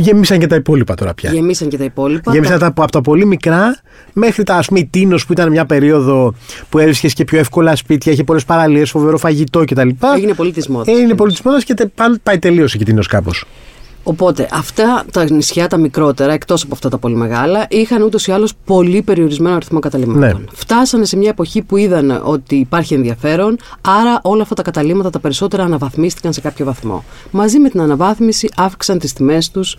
γεμίσαν 0.01 0.39
και 0.39 0.47
τα 0.47 0.55
υπόλοιπα 0.55 0.95
τώρα 0.95 1.15
πια. 1.15 1.33
Γεμίσαν 1.33 1.69
και 1.69 1.77
τα 1.77 1.85
υπόλοιπα. 1.85 2.33
Γέμισαν 2.33 2.59
τα, 2.59 2.67
από 2.67 2.91
τα 2.91 3.01
πολύ 3.01 3.27
μικρά 3.27 3.81
μέχρι 4.13 4.43
τα 4.43 4.55
ας 4.55 4.67
πούμε 4.67 4.81
η 4.81 4.87
Τίνος 4.87 5.27
που 5.27 5.33
ήταν 5.33 5.51
μια 5.51 5.67
περίοδο 5.67 6.35
που 6.69 6.79
έβρισκες 6.79 7.13
και 7.13 7.25
πιο 7.25 7.39
εύκολα 7.39 7.77
σπίτια, 7.77 8.13
είχε 8.13 8.25
πολλές 8.25 8.45
παραλίες, 8.45 8.91
φοβερό 8.91 9.19
φαγητό 9.19 9.65
κτλ. 9.65 9.89
Έγινε 10.17 10.35
πολύ 10.35 10.53
της 10.53 10.69
μόδας. 10.69 10.99
Είναι 10.99 11.15
πολύ 11.15 11.31
της 11.31 11.43
μόδας 11.43 11.65
και 11.65 11.75
τε, 11.75 11.87
πάλι 11.87 12.19
πάει 12.23 12.39
τελείω 12.39 12.67
η 12.75 12.85
Τίνος 12.85 13.07
κάπως. 13.07 13.45
Οπότε 14.03 14.49
αυτά 14.53 15.05
τα 15.13 15.31
νησιά 15.31 15.67
τα 15.67 15.77
μικρότερα, 15.77 16.33
εκτός 16.33 16.63
από 16.63 16.75
αυτά 16.75 16.89
τα 16.89 16.99
πολύ 16.99 17.15
μεγάλα, 17.15 17.67
είχαν 17.69 18.03
ούτως 18.03 18.27
ή 18.27 18.33
άλλως 18.33 18.53
πολύ 18.65 19.03
περιορισμένο 19.03 19.57
αριθμό 19.57 19.79
καταλήμματων. 19.79 20.41
Ναι. 20.41 20.45
Φτάσανε 20.53 21.05
σε 21.05 21.17
μια 21.17 21.29
εποχή 21.29 21.63
που 21.63 21.77
είδαν 21.77 22.21
ότι 22.25 22.57
υπάρχει 22.57 22.95
ενδιαφέρον, 22.95 23.59
άρα 23.81 24.21
όλα 24.23 24.43
αυτά 24.43 24.55
τα 24.55 24.63
καταλήμματα 24.63 25.11
τα 25.11 25.19
περισσότερα 25.19 25.65
αναβαθμίστηκαν 25.65 26.33
σε 26.33 26.41
κάποιο 26.41 26.65
βαθμό. 26.65 27.05
Μαζί 27.31 27.59
με 27.59 27.69
την 27.69 27.81
αναβάθμιση 27.81 28.49
αύξησαν 28.57 28.99
τις 28.99 29.13
τιμές 29.13 29.51
τους 29.51 29.77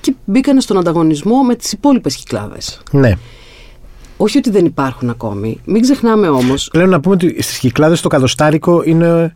και 0.00 0.14
μπήκαν 0.24 0.60
στον 0.60 0.78
ανταγωνισμό 0.78 1.42
με 1.42 1.54
τις 1.54 1.72
υπόλοιπες 1.72 2.16
κυκλάδες. 2.16 2.80
Ναι. 2.90 3.12
Όχι 4.16 4.38
ότι 4.38 4.50
δεν 4.50 4.64
υπάρχουν 4.64 5.10
ακόμη. 5.10 5.60
Μην 5.64 5.82
ξεχνάμε 5.82 6.28
όμως. 6.28 6.68
Πλέον 6.72 6.88
να 6.88 7.00
πούμε 7.00 7.14
ότι 7.14 7.42
στις 7.42 7.58
κυκλάδες 7.58 8.00
το 8.00 8.08
κατοστάρικο 8.08 8.82
είναι 8.84 9.34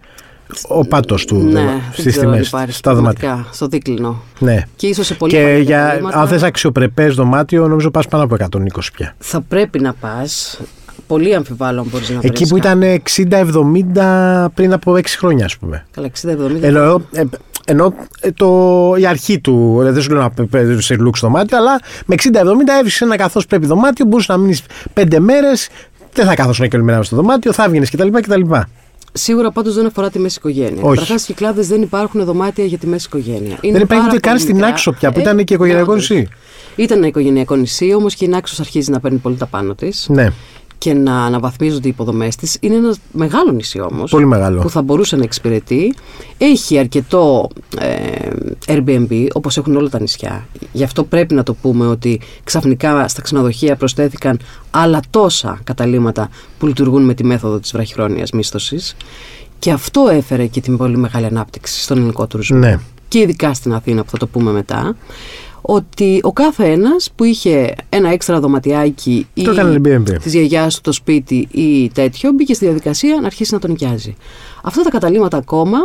ο 0.68 0.86
πάτος 0.86 1.24
του 1.24 1.36
Ναι, 1.36 1.80
στι 1.92 2.02
δεν 2.02 2.12
ξέρω 2.12 2.26
αν 2.28 2.32
τιμές, 2.32 2.48
υπάρχει 2.48 2.72
στα 2.72 2.94
δωμάτια. 2.94 3.20
πραγματικά, 3.20 3.52
στο 3.54 3.66
δίκλινο. 3.66 4.22
Ναι. 4.38 4.62
Και 4.76 4.86
ίσως 4.86 5.06
σε 5.06 5.14
πολύ 5.14 5.32
Και 5.32 5.38
παλιά 5.42 5.58
για, 5.58 5.78
καταλήμματα- 5.78 6.20
αν 6.20 6.28
θες 6.28 6.42
αξιοπρεπές 6.42 7.14
δωμάτιο, 7.14 7.68
νομίζω 7.68 7.90
πας 7.90 8.06
πάνω 8.08 8.24
από 8.24 8.34
120 8.34 8.92
πια. 8.92 9.14
θα 9.18 9.40
πρέπει 9.40 9.80
να 9.80 9.92
πας, 9.92 10.60
πολύ 11.06 11.34
αμφιβάλλω 11.34 11.80
αν 11.80 11.86
μπορείς 11.90 12.10
να 12.10 12.18
Εκεί 12.22 12.28
βρεις 12.44 12.48
που 12.48 12.56
κάτι. 12.58 12.66
ήταν 12.68 12.82
60-70 12.82 14.50
πριν 14.54 14.72
από 14.72 14.96
6 14.96 15.16
χρόνια, 15.18 15.44
ας 15.44 15.56
πούμε. 15.56 15.86
Καλά, 15.90 16.06
60-70. 16.06 16.66
Εννοώ, 16.66 17.00
ε, 17.12 17.22
εννοώ 17.64 17.92
ε, 18.20 18.30
το, 18.32 18.94
η 18.98 19.06
αρχή 19.06 19.40
του. 19.40 19.82
ε, 19.86 19.90
Δεν 19.92 20.02
σου 20.02 20.10
λέω 20.12 20.20
να 20.36 20.46
παίζει 20.46 20.80
σε 20.80 20.94
λουξ 20.96 21.20
δωμάτιο, 21.20 21.56
αλλά 21.56 21.80
με 22.06 22.14
60-70 22.14 22.72
έβρισκες 22.78 23.00
ένα 23.00 23.16
καθώς 23.16 23.46
πρέπει 23.46 23.66
δωμάτιο, 23.66 24.04
μπορούσες 24.04 24.28
να 24.28 24.36
μείνεις 24.36 24.62
5 24.94 25.18
μέρες, 25.18 25.68
δεν 26.12 26.26
θα 26.26 26.34
καθόσουν 26.34 26.68
και 26.68 26.76
όλη 26.76 26.84
μέρα 26.84 27.02
στο 27.02 27.16
δωμάτιο, 27.16 27.52
θα 27.52 27.64
έβγαινες 27.64 27.90
κτλ. 27.90 28.08
κτλ. 28.08 28.40
Σίγουρα 29.12 29.50
πάντως 29.50 29.74
δεν 29.74 29.86
αφορά 29.86 30.10
τη 30.10 30.18
μέση 30.18 30.36
οικογένεια. 30.38 30.82
Όχι. 30.82 30.88
Καταρχάς 30.94 31.20
στις 31.20 31.24
κυκλάδες 31.34 31.66
δεν 31.68 31.82
υπάρχουν 31.82 32.24
δωμάτια 32.24 32.64
για 32.64 32.78
τη 32.78 32.86
μέση 32.86 33.06
οικογένεια. 33.06 33.58
Είναι 33.60 33.72
Δεν 33.72 33.82
υπάρχει 33.82 33.86
πάρα 33.86 34.04
ούτε 34.06 34.18
καν 34.20 34.32
πολύ 34.32 34.40
στην 34.44 34.54
μικρά. 34.54 34.68
Άξο 34.70 34.92
πια, 34.92 35.12
που 35.12 35.18
Ε, 35.18 35.22
ήταν 35.22 35.44
και 35.44 35.54
οικογενειακό 35.54 35.92
όντως. 35.92 36.10
νησί. 36.10 36.28
Ήταν 36.76 36.98
ένα 36.98 37.06
οικογενειακό 37.06 37.54
νησί, 37.56 37.94
όμως 37.94 38.14
και 38.14 38.24
η 38.24 38.28
Νάξος 38.28 38.60
αρχίζει 38.60 38.90
να 38.90 39.00
παίρνει 39.00 39.18
πολύ 39.18 39.36
τα 39.36 39.46
πάνω 39.46 39.74
της 39.74 40.06
Ναι, 40.08 40.28
και 40.78 40.92
να 40.94 41.24
αναβαθμίζονται 41.24 41.86
οι 41.86 41.90
υποδομές 41.90 42.36
της. 42.36 42.56
Είναι 42.60 42.74
ένα 42.74 42.94
μεγάλο 43.12 43.52
νησί 43.52 43.80
όμως. 43.80 44.10
πολύ 44.10 44.26
μεγάλο. 44.26 44.60
που 44.60 44.70
θα 44.70 44.82
μπορούσε 44.82 45.16
να 45.16 45.22
εξυπηρετεί. 45.22 45.94
Έχει 46.38 46.78
αρκετό 46.78 47.48
ε, 47.78 48.30
Airbnb, 48.70 49.26
όπως 49.32 49.56
έχουν 49.56 49.76
όλα 49.76 49.88
τα 49.88 50.00
νησιά. 50.00 50.48
Γι' 50.72 50.84
αυτό 50.84 51.04
πρέπει 51.04 51.34
να 51.34 51.42
το 51.42 51.54
πούμε 51.54 51.86
ότι 51.86 52.20
ξαφνικά 52.44 53.08
στα 53.08 53.22
ξενοδοχεία 53.22 53.76
προσθέθηκαν 53.76 54.38
άλλα 54.70 55.00
τόσα 55.10 55.60
καταλήμματα 55.64 56.28
που 56.58 56.66
λειτουργούν 56.66 57.02
με 57.02 57.14
τη 57.14 57.24
μέθοδο 57.24 57.58
της 57.58 57.72
βραχυχρόνιας 57.72 58.30
μίσθωσης. 58.30 58.96
Και 59.58 59.70
αυτό 59.70 60.08
έφερε 60.10 60.46
και 60.46 60.60
την 60.60 60.76
πολύ 60.76 60.96
μεγάλη 60.96 61.26
ανάπτυξη 61.26 61.82
στον 61.82 61.96
ελληνικό 61.96 62.26
τουρισμό. 62.26 62.58
Ναι. 62.58 62.78
Και 63.08 63.18
ειδικά 63.18 63.54
στην 63.54 63.74
Αθήνα 63.74 64.04
που 64.04 64.10
θα 64.10 64.16
το 64.16 64.26
πούμε 64.26 64.50
μετά. 64.50 64.96
Ότι 65.62 66.20
ο 66.22 66.32
κάθε 66.32 66.64
ένας 66.70 67.10
που 67.16 67.24
είχε 67.24 67.74
ένα 67.88 68.10
έξτρα 68.12 68.40
δωματιάκι 68.40 69.26
ή 69.34 69.42
Το 69.42 69.50
έκανε 69.50 69.80
Airbnb. 69.84 70.16
της 70.22 70.32
γιαγιάς 70.32 70.74
του 70.74 70.80
το 70.80 70.92
σπίτι 70.92 71.48
ή 71.50 71.90
τέτοιο, 71.94 72.30
μπήκε 72.32 72.54
στη 72.54 72.64
διαδικασία 72.64 73.18
να 73.20 73.26
αρχίσει 73.26 73.54
να 73.54 73.60
τον 73.60 73.70
νοικιάζει. 73.70 74.16
Αυτά 74.62 74.82
τα 74.82 74.90
καταλήμματα 74.90 75.36
ακόμα 75.36 75.78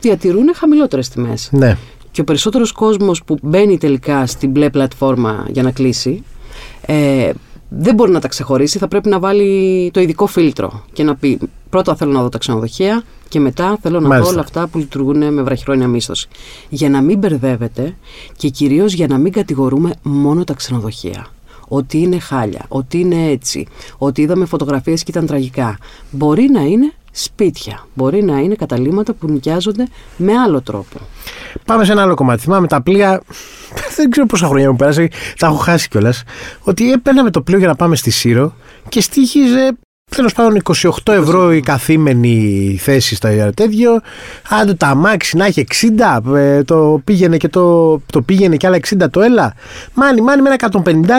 διατηρούν 0.00 0.54
χαμηλότερες 0.54 1.08
τιμές. 1.08 1.48
Ναι. 1.52 1.76
Και 2.12 2.20
ο 2.20 2.24
περισσότερος 2.24 2.72
κόσμος 2.72 3.24
που 3.24 3.36
μπαίνει 3.42 3.78
τελικά 3.78 4.26
στην 4.26 4.50
μπλε 4.50 4.70
πλατφόρμα 4.70 5.46
για 5.50 5.62
να 5.62 5.70
κλείσει, 5.70 6.22
ε, 6.86 7.32
δεν 7.68 7.94
μπορεί 7.94 8.10
να 8.10 8.20
τα 8.20 8.28
ξεχωρίσει. 8.28 8.78
Θα 8.78 8.88
πρέπει 8.88 9.08
να 9.08 9.18
βάλει 9.18 9.90
το 9.92 10.00
ειδικό 10.00 10.26
φίλτρο 10.26 10.84
και 10.92 11.02
να 11.02 11.16
πει: 11.16 11.38
Πρώτα 11.70 11.96
θέλω 11.96 12.12
να 12.12 12.22
δω 12.22 12.28
τα 12.28 12.38
ξενοδοχεία 12.38 13.02
και 13.28 13.40
μετά 13.40 13.78
θέλω 13.82 14.00
να 14.00 14.08
Μάλιστα. 14.08 14.26
δω 14.26 14.36
όλα 14.36 14.44
αυτά 14.44 14.66
που 14.66 14.78
λειτουργούν 14.78 15.32
με 15.32 15.42
βραχυχρόνια 15.42 15.88
μίσθωση. 15.88 16.28
Για 16.68 16.90
να 16.90 17.00
μην 17.02 17.18
μπερδεύεται 17.18 17.96
και 18.36 18.48
κυρίως 18.48 18.92
για 18.92 19.06
να 19.06 19.18
μην 19.18 19.32
κατηγορούμε 19.32 19.92
μόνο 20.02 20.44
τα 20.44 20.54
ξενοδοχεία. 20.54 21.26
Ότι 21.68 21.98
είναι 21.98 22.18
χάλια, 22.18 22.64
ότι 22.68 22.98
είναι 22.98 23.30
έτσι, 23.30 23.66
ότι 23.98 24.22
είδαμε 24.22 24.44
φωτογραφίες 24.44 25.02
και 25.02 25.10
ήταν 25.10 25.26
τραγικά. 25.26 25.78
Μπορεί 26.10 26.48
να 26.50 26.60
είναι 26.60 26.92
σπίτια, 27.12 27.86
μπορεί 27.94 28.22
να 28.22 28.38
είναι 28.38 28.54
καταλήμματα 28.54 29.12
που 29.12 29.28
νοικιάζονται 29.28 29.86
με 30.16 30.32
άλλο 30.32 30.60
τρόπο. 30.60 30.98
Πάμε 31.64 31.84
σε 31.84 31.92
ένα 31.92 32.02
άλλο 32.02 32.14
κομμάτι. 32.14 32.42
Θυμάμαι 32.42 32.66
τα 32.66 32.82
πλοία. 32.82 33.22
Δεν 33.96 34.10
ξέρω 34.10 34.26
πόσα 34.26 34.46
χρόνια 34.46 34.70
μου 34.70 34.76
πέρασε, 34.76 35.08
τα 35.38 35.46
έχω 35.46 35.56
χάσει 35.56 35.88
κιόλας. 35.88 36.22
Ότι 36.60 36.92
έπαιρναμε 36.92 37.30
το 37.30 37.42
πλοίο 37.42 37.58
για 37.58 37.66
να 37.66 37.74
πάμε 37.74 37.96
στη 37.96 38.10
Σύρο 38.10 38.54
και 38.88 39.00
στήχιζε 39.00 39.76
τέλος 40.16 40.32
πάντων 40.32 40.62
28 41.04 41.12
ευρώ 41.12 41.52
η 41.52 41.60
καθήμενη 41.60 42.76
θέση 42.80 43.14
στο 43.14 43.28
τέτοιο. 43.54 44.00
Αν 44.48 44.76
το 44.76 44.86
αμάξι 44.86 45.36
να 45.36 45.46
έχει 45.46 45.66
60, 46.24 46.36
ε, 46.36 46.62
το 46.62 47.00
πήγαινε 47.04 47.36
και, 47.36 47.48
το, 47.48 47.98
το 47.98 48.22
πήγαινε 48.22 48.56
και 48.56 48.66
άλλα 48.66 48.76
60 48.76 49.10
το 49.10 49.20
έλα. 49.20 49.54
Μάνι, 49.94 50.20
μάνι 50.20 50.42
με 50.42 50.48
ένα 50.48 50.70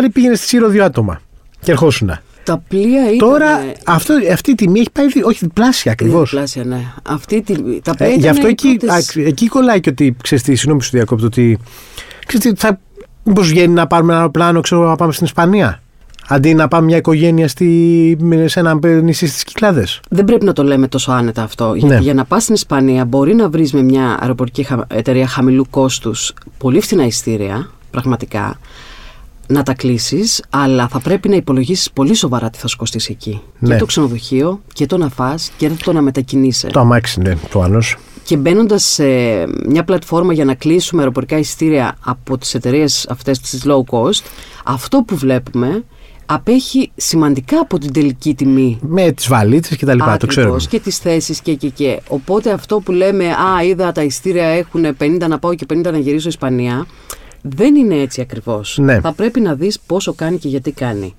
150 0.05 0.09
πήγαινε 0.13 0.35
στη 0.35 0.47
Σύρο 0.47 0.67
δύο 0.67 0.83
άτομα. 0.83 1.21
Και 1.59 1.71
ερχόσουνα. 1.71 2.21
Τα 2.43 2.63
πλοία 2.67 3.03
ήταν. 3.13 3.17
Τώρα 3.29 3.47
αυτό, 3.85 4.13
αυτή 4.31 4.51
η 4.51 4.55
τιμή 4.55 4.79
έχει 4.79 4.89
πάει, 4.91 5.07
δι- 5.07 5.25
όχι 5.25 5.37
διπλάσια 5.41 5.91
ακριβώς. 5.91 6.29
Διπλάσια, 6.29 6.63
ναι. 6.63 6.81
Αυτή 7.03 7.41
τη, 7.41 7.81
τα 7.81 7.95
πλοία 7.95 8.09
Ε, 8.09 8.13
γι' 8.13 8.19
ήταν 8.19 8.31
αυτό 8.31 8.47
οι 8.47 8.49
εκεί, 8.49 8.75
πρώτες- 8.75 9.15
α, 9.17 9.21
εκεί 9.25 9.47
κολλάει 9.47 9.79
και 9.79 9.89
ότι 9.89 10.15
ξέρεις 10.23 10.43
τι, 10.43 10.55
συγγνώμη 10.55 10.79
που 10.79 10.85
σου 10.85 10.91
διακόπτω, 10.93 11.25
ότι 11.25 11.57
ξέρεις 12.27 12.45
τι, 12.45 12.55
θα, 12.55 12.79
μήπως 13.23 13.47
βγαίνει 13.49 13.73
να 13.73 13.87
πάρουμε 13.87 14.11
ένα 14.11 14.19
αεροπλάνο, 14.21 14.61
ξέρω, 14.61 14.87
να 14.87 14.95
πάμε 14.95 15.11
στην 15.13 15.25
Ισπανία. 15.25 15.77
Αντί 16.27 16.53
να 16.53 16.67
πάμε 16.67 16.85
μια 16.85 16.97
οικογένεια 16.97 17.47
στη, 17.47 18.17
σε 18.45 18.59
ένα 18.59 18.79
νησί 19.01 19.27
στις 19.27 19.43
Κυκλάδες. 19.43 19.99
Δεν 20.09 20.25
πρέπει 20.25 20.45
να 20.45 20.53
το 20.53 20.63
λέμε 20.63 20.87
τόσο 20.87 21.11
άνετα 21.11 21.43
αυτό. 21.43 21.73
Γιατί 21.73 21.93
Ναι. 21.95 21.99
για 22.01 22.13
να 22.13 22.25
πας 22.25 22.43
στην 22.43 22.55
Ισπανία 22.55 23.05
μπορεί 23.05 23.35
να 23.35 23.49
βρεις 23.49 23.73
με 23.73 23.81
μια 23.81 24.17
αεροπορική 24.21 24.63
χα- 24.63 24.85
εταιρεία 24.87 25.27
χαμηλού 25.27 25.65
κόστους 25.69 26.33
πολύ 26.57 26.81
φθηνά 26.81 27.05
ειστήρια, 27.05 27.69
πραγματικά, 27.91 28.59
να 29.47 29.63
τα 29.63 29.73
κλείσεις, 29.73 30.43
αλλά 30.49 30.87
θα 30.87 30.99
πρέπει 30.99 31.29
να 31.29 31.35
υπολογίσεις 31.35 31.91
πολύ 31.91 32.13
σοβαρά 32.13 32.49
τι 32.49 32.57
θα 32.57 32.67
σου 32.67 32.77
κοστίσει 32.77 33.11
εκεί. 33.11 33.41
Ναι. 33.59 33.69
Και 33.69 33.79
το 33.79 33.85
ξενοδοχείο 33.85 34.61
και 34.73 34.85
το 34.85 34.97
να 34.97 35.09
φας 35.09 35.51
και 35.57 35.69
το 35.83 35.93
να 35.93 36.01
μετακινήσει. 36.01 36.67
Το 36.67 36.79
αμάξι, 36.79 37.19
ναι, 37.21 37.35
προφανώ. 37.35 37.79
Και 38.23 38.37
μπαίνοντας 38.37 38.83
σε 38.83 39.03
μια 39.67 39.83
πλατφόρμα 39.85 40.33
για 40.33 40.45
να 40.45 40.53
κλείσουμε 40.53 41.01
αεροπορικά 41.01 41.37
εισιτήρια 41.37 41.97
από 42.05 42.37
τις 42.37 42.53
εταιρείες 42.53 43.07
αυτές 43.09 43.39
τι 43.39 43.57
low 43.63 43.95
cost, 43.97 44.23
αυτό 44.63 45.03
που 45.07 45.15
βλέπουμε 45.15 45.83
απέχει 46.25 46.91
σημαντικά 46.95 47.59
από 47.59 47.77
την 47.77 47.93
τελική 47.93 48.35
τιμή. 48.35 48.79
Με 48.81 49.11
τις 49.11 49.27
βαλίτσες 49.27 49.77
και 49.77 49.85
τα 49.85 49.93
λοιπά, 49.93 50.17
το 50.17 50.27
ξέρω. 50.27 50.57
Και 50.69 50.79
τις 50.79 50.97
θέσεις 50.97 51.41
και, 51.41 51.53
και, 51.53 51.69
και. 51.69 52.01
Οπότε 52.07 52.51
αυτό 52.51 52.79
που 52.79 52.91
λέμε, 52.91 53.25
Α, 53.25 53.63
είδα 53.63 53.91
τα 53.91 54.03
ειστήρια 54.03 54.45
έχουν 54.45 54.85
50 54.99 55.27
να 55.27 55.39
πάω 55.39 55.55
και 55.55 55.65
50 55.73 55.91
να 55.91 55.97
γυρίσω 55.97 56.27
Ισπανία. 56.27 56.85
Δεν 57.45 57.75
είναι 57.75 57.95
έτσι 57.95 58.21
ακριβώς. 58.21 58.77
Ναι. 58.81 58.99
Θα 58.99 59.13
πρέπει 59.13 59.39
να 59.39 59.55
δεις 59.55 59.79
πόσο 59.79 60.13
κάνει 60.13 60.37
και 60.37 60.47
γιατί 60.47 60.71
κάνει. 60.71 61.15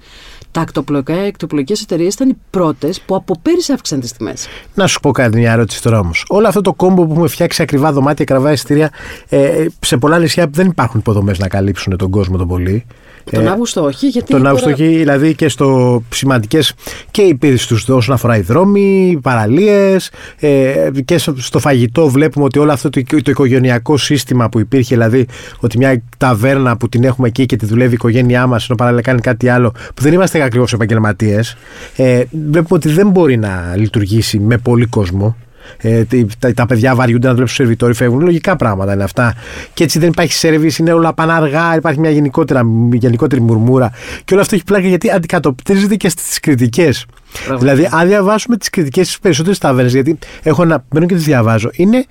Τα 0.50 0.60
ακτοπλοϊκά 0.60 1.14
εκτοπλοϊκέ 1.14 1.72
εταιρείες 1.82 2.14
ήταν 2.14 2.28
οι 2.28 2.36
πρώτες 2.50 3.00
που 3.00 3.14
από 3.14 3.34
πέρυσι 3.42 3.72
αύξησαν 3.72 4.00
τις 4.00 4.12
τιμές. 4.12 4.46
Να 4.74 4.86
σου 4.86 5.00
πω 5.00 5.10
κάτι, 5.10 5.36
μια 5.36 5.52
ερώτηση 5.52 5.82
τώρα 5.82 5.98
όμως. 5.98 6.24
Όλο 6.28 6.48
αυτό 6.48 6.60
το 6.60 6.72
κόμπο 6.72 7.06
που 7.06 7.12
έχουμε 7.12 7.28
φτιάξει 7.28 7.62
ακριβά 7.62 7.92
δωμάτια, 7.92 8.24
κραβά 8.24 8.52
εισιτήρια, 8.52 8.90
ε, 9.28 9.66
σε 9.80 9.96
πολλά 9.96 10.18
νησιά 10.18 10.46
δεν 10.50 10.66
υπάρχουν 10.66 11.00
υποδομές 11.00 11.38
να 11.38 11.48
καλύψουν 11.48 11.96
τον 11.96 12.10
κόσμο 12.10 12.36
τον 12.36 12.48
πολύ. 12.48 12.86
Τον 13.30 13.46
ε, 13.46 13.50
Αύγουστο 13.50 13.82
όχι, 13.84 14.08
γιατί. 14.08 14.32
Τον 14.32 14.46
Αύγουστο 14.46 14.70
όχι, 14.70 14.86
δηλαδή 14.86 15.34
και 15.34 15.48
στο 15.48 16.02
σημαντικές 16.08 16.74
και 17.10 17.22
οι 17.22 17.38
τους 17.68 17.88
όσον 17.88 18.14
αφορά 18.14 18.36
οι 18.36 18.40
δρόμοι, 18.40 19.10
οι 19.10 19.20
παραλίες 19.20 20.10
ε, 20.38 20.90
και 21.04 21.18
στο 21.18 21.58
φαγητό 21.58 22.08
βλέπουμε 22.08 22.44
ότι 22.44 22.58
όλο 22.58 22.72
αυτό 22.72 22.90
το, 22.90 23.02
το 23.22 23.30
οικογενειακό 23.30 23.96
σύστημα 23.96 24.48
που 24.48 24.58
υπήρχε, 24.58 24.94
δηλαδή 24.94 25.26
ότι 25.60 25.78
μια 25.78 26.02
ταβέρνα 26.16 26.76
που 26.76 26.88
την 26.88 27.04
έχουμε 27.04 27.28
εκεί 27.28 27.46
και 27.46 27.56
τη 27.56 27.66
δουλεύει 27.66 27.90
η 27.90 27.94
οικογένειά 27.94 28.46
μας, 28.46 28.66
ενώ 28.68 28.76
παράλληλα 28.76 29.02
κάνει 29.02 29.20
κάτι 29.20 29.48
άλλο, 29.48 29.70
που 29.70 30.02
δεν 30.02 30.12
είμαστε 30.12 30.42
ακριβώς 30.42 30.72
επαγγελματίες, 30.72 31.56
ε, 31.96 32.22
βλέπουμε 32.30 32.78
ότι 32.78 32.88
δεν 32.88 33.08
μπορεί 33.08 33.36
να 33.36 33.74
λειτουργήσει 33.76 34.38
με 34.38 34.58
πολύ 34.58 34.86
κόσμο. 34.86 35.36
Ε, 35.76 36.04
τα, 36.38 36.54
τα, 36.54 36.66
παιδιά 36.66 36.94
βαριούνται 36.94 37.26
να 37.26 37.32
δουλέψουν 37.32 37.56
σερβιτόροι, 37.56 37.94
φεύγουν. 37.94 38.20
Λογικά 38.20 38.56
πράγματα 38.56 38.92
είναι 38.92 39.04
αυτά. 39.04 39.34
Και 39.74 39.84
έτσι 39.84 39.98
δεν 39.98 40.08
υπάρχει 40.08 40.32
σερβίς, 40.32 40.78
είναι 40.78 40.92
όλα 40.92 41.14
παναργά, 41.14 41.76
υπάρχει 41.76 42.00
μια 42.00 42.10
γενικότερη 42.90 43.40
μουρμούρα. 43.40 43.90
Και 44.24 44.32
όλο 44.32 44.42
αυτό 44.42 44.54
έχει 44.54 44.64
πλάκα 44.64 44.88
γιατί 44.88 45.10
αντικατοπτρίζεται 45.10 45.96
και 45.96 46.08
στις 46.08 46.40
κριτικές. 46.40 47.06
Δηλαδή, 47.58 47.88
αν 47.90 48.08
διαβάσουμε 48.08 48.56
τις 48.56 48.70
κριτικές 48.70 49.06
στις 49.06 49.18
περισσότερες 49.18 49.58
ταβέρνες, 49.58 49.92
γιατί 49.92 50.18
έχω 50.42 50.64
να 50.64 50.84
μπαίνω 50.90 51.06
και 51.06 51.14
τις 51.14 51.24
διαβάζω, 51.24 51.70
είναι 51.72 52.04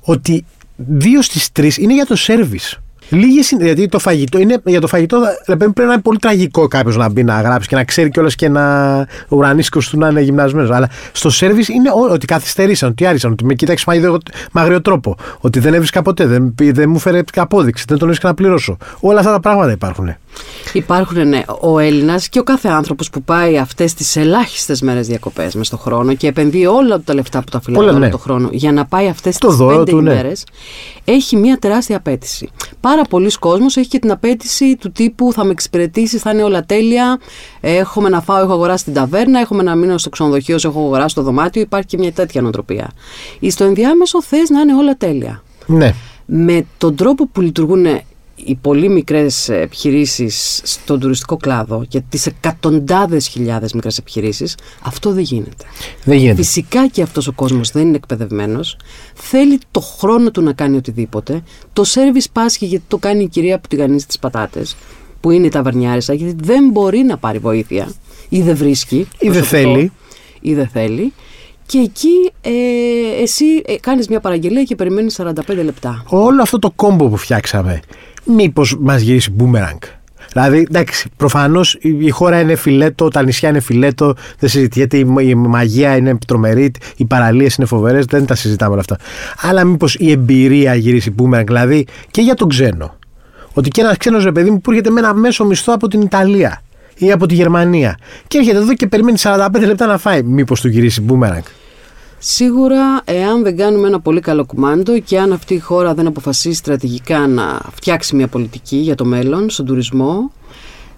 ότι 0.00 0.44
δύο 0.76 1.22
στις 1.22 1.52
τρεις 1.52 1.76
είναι 1.76 1.94
για 1.94 2.06
το 2.06 2.16
σερβις. 2.16 2.78
Λίγες 3.10 3.50
είναι. 3.50 3.64
Γιατί 3.64 3.88
το 3.88 3.98
φαγητό 3.98 4.38
είναι. 4.38 4.60
Για 4.64 4.80
το 4.80 4.86
φαγητό 4.86 5.20
πρέπει 5.44 5.72
να 5.74 5.82
είναι 5.82 5.98
πολύ 5.98 6.18
τραγικό 6.18 6.68
κάποιος 6.68 6.96
να 6.96 7.08
μπει 7.08 7.24
να 7.24 7.40
γράψει 7.40 7.68
και 7.68 7.74
να 7.74 7.84
ξέρει 7.84 8.10
κιόλας 8.10 8.34
και 8.34 8.48
να. 8.48 8.96
Ο 9.28 9.36
ουρανίσκος 9.36 9.88
του 9.88 9.98
να 9.98 10.08
είναι 10.08 10.20
γυμνασμένος. 10.20 10.70
Αλλά 10.70 10.88
στο 11.12 11.30
σερβι 11.30 11.64
είναι 11.74 11.90
ό, 11.90 12.12
ότι 12.12 12.26
καθυστερήσαν, 12.26 12.88
ότι 12.88 13.06
άρισαν, 13.06 13.32
ότι 13.32 13.44
με 13.44 13.54
κοίταξε 13.54 13.84
με 14.52 14.60
αγριό 14.60 14.80
τρόπο. 14.80 15.16
Ότι 15.40 15.58
δεν 15.58 15.74
έβρισκα 15.74 16.02
ποτέ, 16.02 16.26
δεν, 16.26 16.54
δεν 16.56 16.90
μου 16.90 16.98
φέρε 16.98 17.20
απόδειξη, 17.36 17.84
δεν 17.88 17.98
τον 17.98 18.06
έβρισκα 18.06 18.28
να 18.28 18.34
πληρώσω. 18.34 18.76
Όλα 19.00 19.18
αυτά 19.18 19.32
τα 19.32 19.40
πράγματα 19.40 19.72
υπάρχουν. 19.72 20.14
Υπάρχουν, 20.72 21.28
ναι. 21.28 21.42
Ο 21.60 21.78
Έλληνας 21.78 22.28
και 22.28 22.38
ο 22.38 22.42
κάθε 22.42 22.68
άνθρωπος 22.68 23.10
που 23.10 23.22
πάει 23.22 23.58
αυτές 23.58 23.94
τις 23.94 24.16
ελάχιστες 24.16 24.80
μέρες 24.80 25.06
διακοπές 25.06 25.54
μες 25.54 25.66
στον 25.66 25.78
χρόνο 25.78 26.14
και 26.14 26.26
επενδύει 26.26 26.66
όλα 26.68 27.00
τα 27.00 27.14
λεφτά 27.14 27.38
που 27.38 27.50
τα 27.50 27.60
φυλάει 27.60 27.88
όλο 27.88 27.98
ναι. 27.98 28.08
τον 28.08 28.20
χρόνο 28.20 28.48
για 28.52 28.72
να 28.72 28.86
πάει 28.86 29.08
αυτές 29.08 29.36
τις 29.38 29.56
πέντε 29.56 29.90
ημέρε, 29.90 30.28
ναι. 30.28 30.34
έχει 31.04 31.36
μια 31.36 31.58
τεράστια 31.58 31.96
απέτηση. 31.96 32.48
Πάρα 32.80 33.02
πολλοί 33.02 33.30
κόσμοι 33.38 33.66
έχει 33.66 33.88
και 33.88 33.98
την 33.98 34.10
απέτηση 34.10 34.76
του 34.76 34.92
τύπου 34.92 35.32
θα 35.32 35.44
με 35.44 35.50
εξυπηρετήσεις, 35.50 36.20
θα 36.20 36.30
είναι 36.30 36.42
όλα 36.42 36.64
τέλεια. 36.64 37.18
Έχουμε 37.60 38.08
να 38.08 38.20
φάω, 38.20 38.42
έχω 38.42 38.52
αγοράσει 38.52 38.84
την 38.84 38.94
ταβέρνα, 38.94 39.40
έχουμε 39.40 39.62
να 39.62 39.74
μείνω 39.74 39.98
στο 39.98 40.08
ξενοδοχείο, 40.08 40.58
έχω 40.64 40.78
αγοράσει 40.80 41.14
το 41.14 41.22
δωμάτιο. 41.22 41.62
Υπάρχει 41.62 41.86
και 41.86 41.98
μια 41.98 42.12
τέτοια 42.12 42.42
νοοτροπία. 42.42 42.90
Στο 43.48 43.64
ενδιάμεσο 43.64 44.22
θες 44.22 44.50
να 44.50 44.60
είναι 44.60 44.74
όλα 44.74 44.96
τέλεια. 44.96 45.42
Ναι. 45.66 45.94
Με 46.26 46.66
τον 46.78 46.94
τρόπο 46.94 47.26
που 47.26 47.40
λειτουργούν 47.40 47.86
οι 48.44 48.54
πολύ 48.60 48.88
μικρές 48.88 49.48
επιχειρήσεις 49.48 50.60
στον 50.64 51.00
τουριστικό 51.00 51.36
κλάδο 51.36 51.84
και 51.88 52.02
τις 52.08 52.26
εκατοντάδες 52.26 53.26
χιλιάδες 53.26 53.72
μικρές 53.72 53.98
επιχειρήσεις, 53.98 54.54
αυτό 54.82 55.12
δεν 55.12 55.22
γίνεται. 55.22 55.64
Δεν 56.04 56.16
γίνεται. 56.18 56.42
Φυσικά 56.42 56.88
και 56.88 57.02
αυτός 57.02 57.26
ο 57.26 57.32
κόσμος 57.32 57.70
δεν 57.70 57.86
είναι 57.86 57.96
εκπαιδευμένος, 57.96 58.76
θέλει 59.14 59.58
το 59.70 59.80
χρόνο 59.80 60.30
του 60.30 60.42
να 60.42 60.52
κάνει 60.52 60.76
οτιδήποτε, 60.76 61.42
το 61.72 61.84
σερβις 61.84 62.30
πάσχει 62.30 62.66
γιατί 62.66 62.84
το 62.88 62.98
κάνει 62.98 63.22
η 63.22 63.28
κυρία 63.28 63.58
που 63.58 63.68
τηγανίζει 63.68 64.06
τις 64.06 64.18
πατάτες, 64.18 64.76
που 65.20 65.30
είναι 65.30 65.46
η 65.46 65.50
ταβαρνιάρισα, 65.50 66.14
γιατί 66.14 66.36
δεν 66.42 66.68
μπορεί 66.70 66.98
να 66.98 67.16
πάρει 67.16 67.38
βοήθεια 67.38 67.92
ή 68.28 68.42
δεν 68.42 68.56
βρίσκει. 68.56 69.08
Ή 69.18 69.30
δεν 69.30 69.44
θέλει. 69.44 69.92
Ή 70.40 70.54
δεν 70.54 70.68
θέλει. 70.68 71.12
Και 71.66 71.78
εκεί 71.78 72.32
ε, 72.40 72.50
εσύ 73.22 73.44
ε, 73.64 73.76
κάνεις 73.76 74.08
μια 74.08 74.20
παραγγελία 74.20 74.62
και 74.62 74.74
περιμένεις 74.74 75.20
45 75.22 75.32
λεπτά. 75.64 76.04
Όλο 76.06 76.42
αυτό 76.42 76.58
το 76.58 76.70
κόμπο 76.76 77.08
που 77.08 77.16
φτιάξαμε 77.16 77.80
μήπως 78.30 78.76
μας 78.80 79.00
γυρίσει 79.00 79.30
μπούμεραγκ. 79.30 79.78
Δηλαδή, 80.32 80.66
εντάξει, 80.68 81.08
προφανώς 81.16 81.78
η 81.80 82.10
χώρα 82.10 82.40
είναι 82.40 82.54
φιλέτο, 82.54 83.08
τα 83.08 83.22
νησιά 83.22 83.48
είναι 83.48 83.60
φιλέτο, 83.60 84.14
δεν 84.38 84.48
συζητιέται, 84.48 84.96
η 84.96 85.34
μαγεία 85.34 85.96
είναι 85.96 86.18
τρομερή, 86.26 86.70
οι 86.96 87.04
παραλίες 87.04 87.54
είναι 87.54 87.66
φοβερές, 87.66 88.04
δεν 88.04 88.26
τα 88.26 88.34
συζητάμε 88.34 88.70
όλα 88.70 88.80
αυτά. 88.80 88.98
Αλλά 89.40 89.64
μήπως 89.64 89.94
η 89.94 90.10
εμπειρία 90.10 90.74
γυρίσει 90.74 91.10
μπούμεραγκ, 91.10 91.46
δηλαδή 91.46 91.86
και 92.10 92.20
για 92.20 92.34
τον 92.34 92.48
ξένο. 92.48 92.94
Ότι 93.52 93.68
και 93.68 93.80
ένας 93.80 93.96
ξένος 93.96 94.24
ρε 94.24 94.32
παιδί 94.32 94.50
μου 94.50 94.60
που 94.60 94.70
έρχεται 94.70 94.90
με 94.90 95.00
ένα 95.00 95.14
μέσο 95.14 95.44
μισθό 95.44 95.72
από 95.72 95.88
την 95.88 96.00
Ιταλία 96.00 96.62
ή 96.96 97.12
από 97.12 97.26
τη 97.26 97.34
Γερμανία 97.34 97.98
και 98.26 98.38
έρχεται 98.38 98.56
εδώ 98.56 98.74
και 98.74 98.86
περιμένει 98.86 99.18
45 99.20 99.48
λεπτά 99.60 99.86
να 99.86 99.98
φάει, 99.98 100.22
μήπως 100.22 100.60
του 100.60 100.68
γυρίσει 100.68 101.00
μπούμεραγκ. 101.00 101.42
Σίγουρα, 102.22 103.02
εάν 103.04 103.42
δεν 103.42 103.56
κάνουμε 103.56 103.86
ένα 103.86 104.00
πολύ 104.00 104.20
καλό 104.20 104.44
κουμάντο 104.44 104.98
και 105.00 105.18
αν 105.18 105.32
αυτή 105.32 105.54
η 105.54 105.58
χώρα 105.58 105.94
δεν 105.94 106.06
αποφασίσει 106.06 106.56
στρατηγικά 106.56 107.26
να 107.26 107.60
φτιάξει 107.74 108.16
μια 108.16 108.28
πολιτική 108.28 108.76
για 108.76 108.94
το 108.94 109.04
μέλλον 109.04 109.50
στον 109.50 109.66
τουρισμό, 109.66 110.32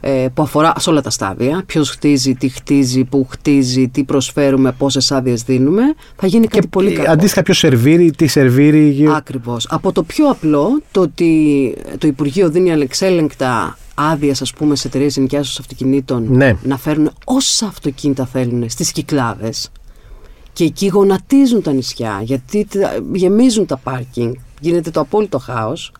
ε, 0.00 0.26
που 0.34 0.42
αφορά 0.42 0.72
σε 0.78 0.90
όλα 0.90 1.00
τα 1.00 1.10
στάδια. 1.10 1.62
Ποιος 1.66 1.90
χτίζει, 1.90 2.34
τι 2.34 2.48
χτίζει, 2.48 3.04
πού 3.04 3.26
χτίζει, 3.30 3.88
τι 3.88 4.04
προσφέρουμε, 4.04 4.72
πόσες 4.72 5.12
άδειες 5.12 5.42
δίνουμε. 5.42 5.82
Θα 6.16 6.26
γίνει 6.26 6.46
κάτι 6.46 6.66
πολύ 6.66 6.92
καλό. 6.92 7.10
Αντίστοιχα, 7.10 7.42
ποιος 7.42 7.58
σερβίρει, 7.58 8.10
τι 8.10 8.26
σερβίρει. 8.26 9.08
Ακριβώς. 9.16 9.66
Από 9.70 9.92
το 9.92 10.02
πιο 10.02 10.28
απλό, 10.28 10.80
το 10.90 11.00
ότι 11.00 11.74
το 11.98 12.06
Υπουργείο 12.06 12.50
δίνει 12.50 12.72
αλεξέλεγκτα 12.72 13.78
άδειες, 13.94 14.42
ας 14.42 14.52
πούμε, 14.52 14.76
σε 14.76 14.88
εταιρείες 14.88 15.16
ενοικιάσεως 15.16 15.58
αυτοκινήτων 15.58 16.26
ναι. 16.30 16.56
να 16.62 16.78
φέρουν 16.78 17.10
όσα 17.24 17.66
αυτοκίνητα 17.66 18.26
θέλουν 18.26 18.68
στις 18.68 18.92
κυκλάδες 18.92 19.70
και 20.52 20.64
εκεί 20.64 20.86
γονατίζουν 20.86 21.62
τα 21.62 21.72
νησιά 21.72 22.20
γιατί 22.22 22.66
γεμίζουν 23.12 23.66
τα 23.66 23.76
πάρκινγκ, 23.76 24.34
γίνεται 24.60 24.90
το 24.90 25.00
απόλυτο 25.00 25.38
χάος 25.38 25.92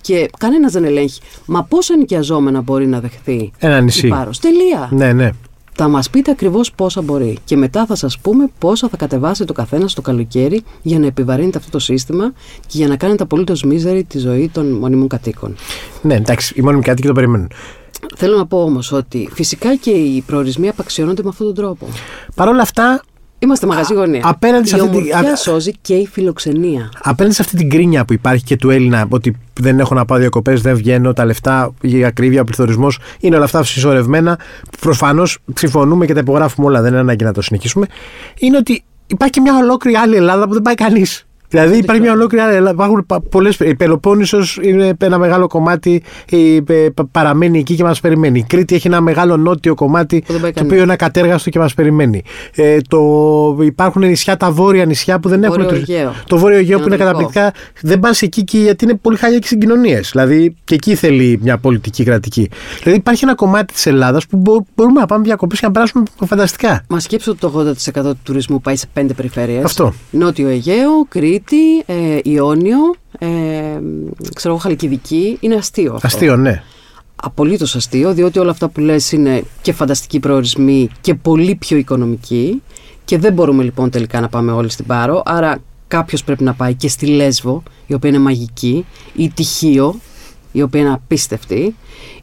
και 0.00 0.30
κανένας 0.38 0.72
δεν 0.72 0.84
ελέγχει. 0.84 1.20
Μα 1.46 1.62
πόσα 1.62 1.96
νοικιαζόμενα 1.96 2.60
μπορεί 2.60 2.86
να 2.86 3.00
δεχθεί 3.00 3.50
ένα 3.58 3.80
νησί. 3.80 4.08
Πάρος; 4.08 4.38
Τελεία. 4.38 4.88
Ναι, 4.92 5.12
ναι. 5.12 5.30
Θα 5.76 5.88
μας 5.88 6.10
πείτε 6.10 6.30
ακριβώς 6.30 6.72
πόσα 6.72 7.02
μπορεί. 7.02 7.38
Και 7.44 7.56
μετά 7.56 7.86
θα 7.86 7.94
σας 7.94 8.18
πούμε 8.18 8.50
πόσα 8.58 8.88
θα 8.88 8.96
κατεβάσει 8.96 9.44
το 9.44 9.52
καθένα 9.52 9.86
το 9.94 10.00
καλοκαίρι 10.00 10.62
για 10.82 10.98
να 10.98 11.06
επιβαρύνετε 11.06 11.58
αυτό 11.58 11.70
το 11.70 11.78
σύστημα 11.78 12.32
και 12.60 12.78
για 12.78 12.88
να 12.88 12.96
κάνετε 12.96 13.22
απολύτως 13.22 13.62
μίζερη 13.62 14.04
τη 14.04 14.18
ζωή 14.18 14.50
των 14.52 14.72
μονίμων 14.72 15.08
κατοίκων. 15.08 15.56
Ναι, 16.02 16.14
εντάξει, 16.14 16.54
οι 16.56 16.62
μόνιμοι 16.62 16.82
κατοίκοι 16.82 17.06
το 17.06 17.12
περιμένουν. 17.12 17.50
Θέλω 18.16 18.36
να 18.36 18.46
πω 18.46 18.62
όμως 18.62 18.92
ότι 18.92 19.28
φυσικά 19.32 19.76
και 19.76 19.90
οι 19.90 20.20
προορισμοί 20.26 20.68
απαξιώνονται 20.68 21.22
με 21.22 21.28
αυτόν 21.28 21.46
τον 21.46 21.54
τρόπο. 21.54 21.86
Παρ' 22.34 22.48
όλα 22.48 22.62
αυτά, 22.62 23.02
Είμαστε 23.38 23.66
μαγαζί 23.66 23.94
γωνία. 23.94 24.20
Απέναντι 24.24 24.68
σε 24.68 24.74
αυτή 24.74 24.88
την. 24.88 25.36
σώζει 25.36 25.72
και 25.80 25.94
η 25.94 26.06
φιλοξενία. 26.06 26.90
Απέναντι 27.02 27.34
σε 27.34 27.42
αυτή 27.42 27.56
την 27.56 27.70
κρίνια 27.70 28.04
που 28.04 28.12
υπάρχει 28.12 28.44
και 28.44 28.56
του 28.56 28.70
Έλληνα, 28.70 29.06
ότι 29.08 29.36
δεν 29.60 29.78
έχω 29.78 29.94
να 29.94 30.04
πάω 30.04 30.18
διακοπές, 30.18 30.60
δεν 30.60 30.76
βγαίνω, 30.76 31.12
τα 31.12 31.24
λεφτά, 31.24 31.72
η 31.80 32.04
ακρίβεια, 32.04 32.40
ο 32.40 32.44
πληθωρισμός, 32.44 32.98
είναι 33.20 33.36
όλα 33.36 33.44
αυτά 33.44 33.64
συσσωρευμένα. 33.64 34.38
Προφανώς 34.80 35.38
συμφωνούμε 35.54 36.06
και 36.06 36.14
τα 36.14 36.20
υπογράφουμε 36.20 36.66
όλα, 36.66 36.80
δεν 36.80 36.90
είναι 36.90 37.00
ανάγκη 37.00 37.24
να 37.24 37.32
το 37.32 37.42
συνεχίσουμε. 37.42 37.86
Είναι 38.38 38.56
ότι 38.56 38.84
υπάρχει 39.06 39.32
και 39.32 39.40
μια 39.40 39.56
ολόκληρη 39.56 39.96
άλλη 39.96 40.16
Ελλάδα 40.16 40.46
που 40.46 40.52
δεν 40.52 40.62
πάει 40.62 40.74
κανείς. 40.74 41.26
Δηλαδή 41.54 41.76
υπάρχει 41.76 42.02
μια 42.02 42.12
ολόκληρη 42.12 42.44
άλλη. 42.44 42.70
Υπάρχουν 42.70 43.06
πολλέ. 43.30 43.50
Η 43.58 43.74
Πελοπόννησος 43.74 44.58
είναι 44.62 44.92
ένα 44.98 45.18
μεγάλο 45.18 45.46
κομμάτι, 45.46 46.02
παραμένει 47.10 47.58
εκεί 47.58 47.74
και 47.74 47.82
μας 47.82 48.00
περιμένει. 48.00 48.38
Η 48.38 48.44
Κρήτη 48.48 48.74
έχει 48.74 48.86
ένα 48.86 49.00
μεγάλο 49.00 49.36
νότιο 49.36 49.74
κομμάτι, 49.74 50.24
το 50.54 50.62
οποίο 50.62 50.82
είναι 50.82 50.92
ακατέργαστο 50.92 51.50
και 51.50 51.58
μας 51.58 51.74
περιμένει. 51.74 52.22
Ε, 52.54 52.78
το, 52.88 53.00
υπάρχουν 53.60 54.02
νησιά, 54.06 54.36
τα 54.36 54.50
βόρεια 54.50 54.84
νησιά 54.84 55.18
που 55.20 55.28
δεν 55.28 55.44
έχουν. 55.44 55.66
Το, 55.66 55.74
το 56.26 56.38
βόρειο 56.38 56.58
Αιγαίο 56.58 56.78
που 56.80 56.86
είναι 56.86 56.96
καταπληκτικά. 56.96 57.52
Δεν 57.80 58.00
πας 58.00 58.22
εκεί 58.22 58.44
και 58.44 58.58
γιατί 58.58 58.84
είναι 58.84 58.94
πολύ 58.94 59.16
χάλια 59.16 59.38
και 59.38 59.46
συγκοινωνίες. 59.46 60.08
Δηλαδή 60.12 60.56
και 60.64 60.74
εκεί 60.74 60.94
θέλει 60.94 61.38
μια 61.42 61.58
πολιτική 61.58 62.04
κρατική. 62.04 62.50
Δηλαδή 62.82 62.98
υπάρχει 62.98 63.24
ένα 63.24 63.34
κομμάτι 63.34 63.72
της 63.72 63.86
Ελλάδας 63.86 64.26
που 64.26 64.64
μπορούμε 64.74 65.00
να 65.00 65.06
πάμε 65.06 65.24
διακοπές 65.24 65.60
και 65.60 65.66
να 65.66 65.72
περάσουμε 65.72 66.04
φανταστικά. 66.26 66.84
Μα 66.88 67.00
σκέψω 67.00 67.30
ότι 67.30 67.40
το 67.40 67.74
80% 67.92 68.02
του 68.02 68.18
τουρισμού 68.22 68.60
πάει 68.60 68.76
σε 68.76 68.86
πέντε 68.92 69.12
περιφέρειες. 69.12 69.64
Αυτό. 69.64 69.92
Νότιο 70.10 70.48
Αιγαίο, 70.48 71.04
Κρήτη. 71.08 71.43
Κρήτη, 71.44 71.82
ε, 71.86 72.18
Ιόνιο, 72.22 72.94
ε, 73.18 73.28
ξέρω 74.34 74.54
εγώ 74.54 74.56
Χαλκιδική, 74.62 75.36
είναι 75.40 75.54
αστείο 75.54 75.94
αυτό. 75.94 76.06
Αστείο, 76.06 76.36
ναι. 76.36 76.62
Απολύτως 77.16 77.76
αστείο, 77.76 78.14
διότι 78.14 78.38
όλα 78.38 78.50
αυτά 78.50 78.68
που 78.68 78.80
λες 78.80 79.12
είναι 79.12 79.44
και 79.62 79.72
φανταστικοί 79.72 80.20
προορισμοί 80.20 80.88
και 81.00 81.14
πολύ 81.14 81.54
πιο 81.54 81.76
οικονομικοί 81.76 82.62
και 83.04 83.18
δεν 83.18 83.32
μπορούμε 83.32 83.62
λοιπόν 83.62 83.90
τελικά 83.90 84.20
να 84.20 84.28
πάμε 84.28 84.52
όλοι 84.52 84.70
στην 84.70 84.86
Πάρο, 84.86 85.22
άρα 85.24 85.58
κάποιος 85.88 86.24
πρέπει 86.24 86.44
να 86.44 86.54
πάει 86.54 86.74
και 86.74 86.88
στη 86.88 87.06
Λέσβο, 87.06 87.62
η 87.86 87.94
οποία 87.94 88.10
είναι 88.10 88.18
μαγική, 88.18 88.86
ή 89.14 89.28
Τυχείο, 89.28 90.00
η 90.52 90.62
οποία 90.62 90.80
είναι 90.80 90.92
απίστευτη, 90.92 91.76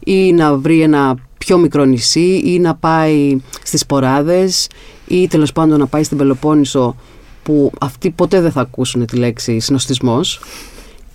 ή 0.06 0.34
να 0.34 0.56
βρει 0.56 0.82
ένα 0.82 1.16
πιο 1.38 1.58
μικρό 1.58 1.86
νησί 1.86 2.42
ή 2.46 2.60
να 2.60 2.75
πάει 2.75 3.38
στις 3.63 3.86
Ποράδες 3.86 4.70
ή 5.08 5.28
τέλος 5.28 5.51
πάντων 5.51 5.80
να 5.80 5.88
πάει 5.88 6.04
στην 6.04 6.18
Πελοπόννησο 6.18 6.96
που 7.43 7.71
αυτοί 7.79 8.10
ποτέ 8.10 8.41
δεν 8.41 8.51
θα 8.51 8.62
ακούσουν 8.62 9.05
τη 9.05 9.15
λέξη 9.15 9.60
συνοστισμός 9.60 10.39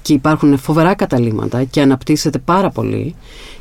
και 0.06 0.12
υπάρχουν 0.12 0.58
φοβερά 0.58 0.94
καταλήμματα 0.94 1.64
και 1.64 1.80
αναπτύσσεται 1.80 2.38
πάρα 2.38 2.70
πολύ 2.70 3.14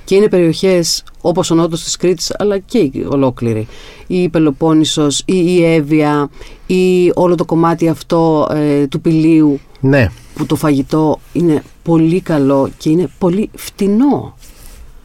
και 0.03 0.15
είναι 0.15 0.29
περιοχές 0.29 1.03
όπως 1.21 1.51
ο 1.51 1.55
νότος 1.55 1.83
της 1.83 1.95
Κρήτης 1.95 2.33
αλλά 2.37 2.57
και 2.57 2.77
η 2.77 3.05
ολόκληρη. 3.09 3.67
Η 4.07 4.29
Πελοπόννησος 4.29 5.19
ή 5.19 5.43
η 5.45 5.65
Εύβοια 5.65 6.29
ή 6.65 7.11
όλο 7.13 7.35
το 7.35 7.45
κομμάτι 7.45 7.87
αυτό 7.87 8.47
ε, 8.51 8.87
του 8.87 9.01
Πηλίου 9.01 9.59
ναι. 9.79 10.11
που 10.35 10.45
το 10.45 10.55
φαγητό 10.55 11.19
είναι 11.33 11.63
πολύ 11.83 12.21
καλό 12.21 12.69
και 12.77 12.89
είναι 12.89 13.09
πολύ 13.17 13.49
φτηνό. 13.55 14.35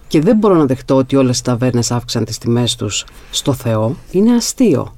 Και 0.08 0.20
δεν 0.20 0.36
μπορώ 0.36 0.54
να 0.54 0.66
δεχτώ 0.66 0.94
ότι 0.94 1.16
όλες 1.16 1.38
οι 1.38 1.42
ταβέρνες 1.42 1.90
αύξαν 1.90 2.24
τις 2.24 2.38
τιμές 2.38 2.76
τους 2.76 3.04
στο 3.30 3.52
Θεό. 3.52 3.96
Είναι 4.10 4.34
αστείο 4.34 4.92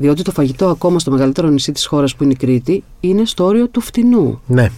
διότι 0.00 0.22
το 0.22 0.30
φαγητό 0.30 0.68
ακόμα 0.68 0.98
στο 0.98 1.10
μεγαλύτερο 1.10 1.48
νησί 1.48 1.72
της 1.72 1.86
χώρας 1.86 2.16
που 2.16 2.22
είναι 2.22 2.32
η 2.32 2.36
Κρήτη 2.36 2.84
είναι 3.00 3.24
στο 3.24 3.44
όριο 3.44 3.68
του 3.68 3.80
φτηνού. 3.80 4.40
Ναι 4.46 4.70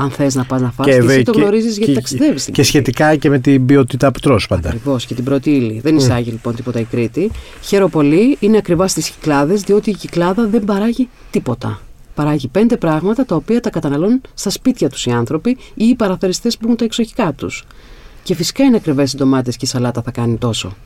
αν 0.00 0.10
θες 0.10 0.34
να 0.34 0.44
πας 0.44 0.60
να 0.60 0.70
φας 0.70 0.86
και, 0.86 0.92
και 0.92 0.98
εσύ 0.98 1.22
το 1.22 1.32
γνωρίζεις 1.32 1.78
γιατί 1.78 1.92
ταξιδεύεις. 1.92 2.44
Και, 2.44 2.50
και 2.50 2.62
σχετικά 2.62 3.16
και 3.16 3.28
με 3.28 3.38
την 3.38 3.66
ποιότητα 3.66 4.12
που 4.12 4.18
τρως 4.18 4.46
πάντα. 4.46 4.68
Ακριβώς 4.68 5.06
και 5.06 5.14
την 5.14 5.24
πρώτη 5.24 5.50
ύλη. 5.50 5.80
Δεν 5.80 5.96
εισάγει 5.96 6.30
λοιπόν 6.30 6.54
τίποτα 6.54 6.80
η 6.80 6.84
Κρήτη. 6.84 7.30
Χαίρομαι 7.62 7.90
πολύ, 7.90 8.36
είναι 8.40 8.56
ακριβά 8.56 8.88
στις 8.88 9.10
κυκλάδες, 9.10 9.62
διότι 9.62 9.90
η 9.90 9.94
κυκλάδα 9.94 10.46
δεν 10.46 10.64
παράγει 10.64 11.08
τίποτα. 11.30 11.80
Παράγει 12.14 12.48
πέντε 12.48 12.76
πράγματα 12.76 13.24
τα 13.24 13.34
οποία 13.34 13.60
τα 13.60 13.70
καταναλώνουν 13.70 14.20
στα 14.34 14.50
σπίτια 14.50 14.88
τους 14.88 15.06
οι 15.06 15.10
άνθρωποι 15.10 15.56
ή 15.74 15.84
οι 15.84 15.94
παραθεριστές 15.94 16.56
που 16.56 16.62
έχουν 16.64 16.76
τα 16.76 16.84
εξοχικά 16.84 17.32
τους. 17.32 17.64
Και 18.22 18.34
φυσικά 18.34 18.64
είναι 18.64 18.76
ακριβές 18.76 19.12
οι 19.12 19.16
ντομάτες 19.16 19.56
και 19.56 19.64
η 19.64 19.68
σαλάτα 19.68 20.02
θα 20.02 20.10
κάνει 20.10 20.36
τόσο. 20.36 20.76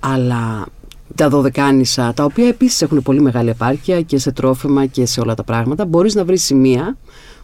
Αλλά 0.00 0.66
τα 1.14 1.28
δωδεκάνησα, 1.28 2.12
τα 2.14 2.24
οποία 2.24 2.48
επίσης 2.48 2.82
έχουν 2.82 3.02
πολύ 3.02 3.20
μεγάλη 3.20 3.48
επάρκεια 3.50 4.00
και 4.00 4.18
σε 4.18 4.32
τρόφιμα 4.32 4.86
και 4.86 5.06
σε 5.06 5.20
όλα 5.20 5.34
τα 5.34 5.44
πράγματα, 5.44 5.84
μπορείς 5.84 6.14
να 6.14 6.24
βρεις 6.24 6.44
σημεία 6.44 6.96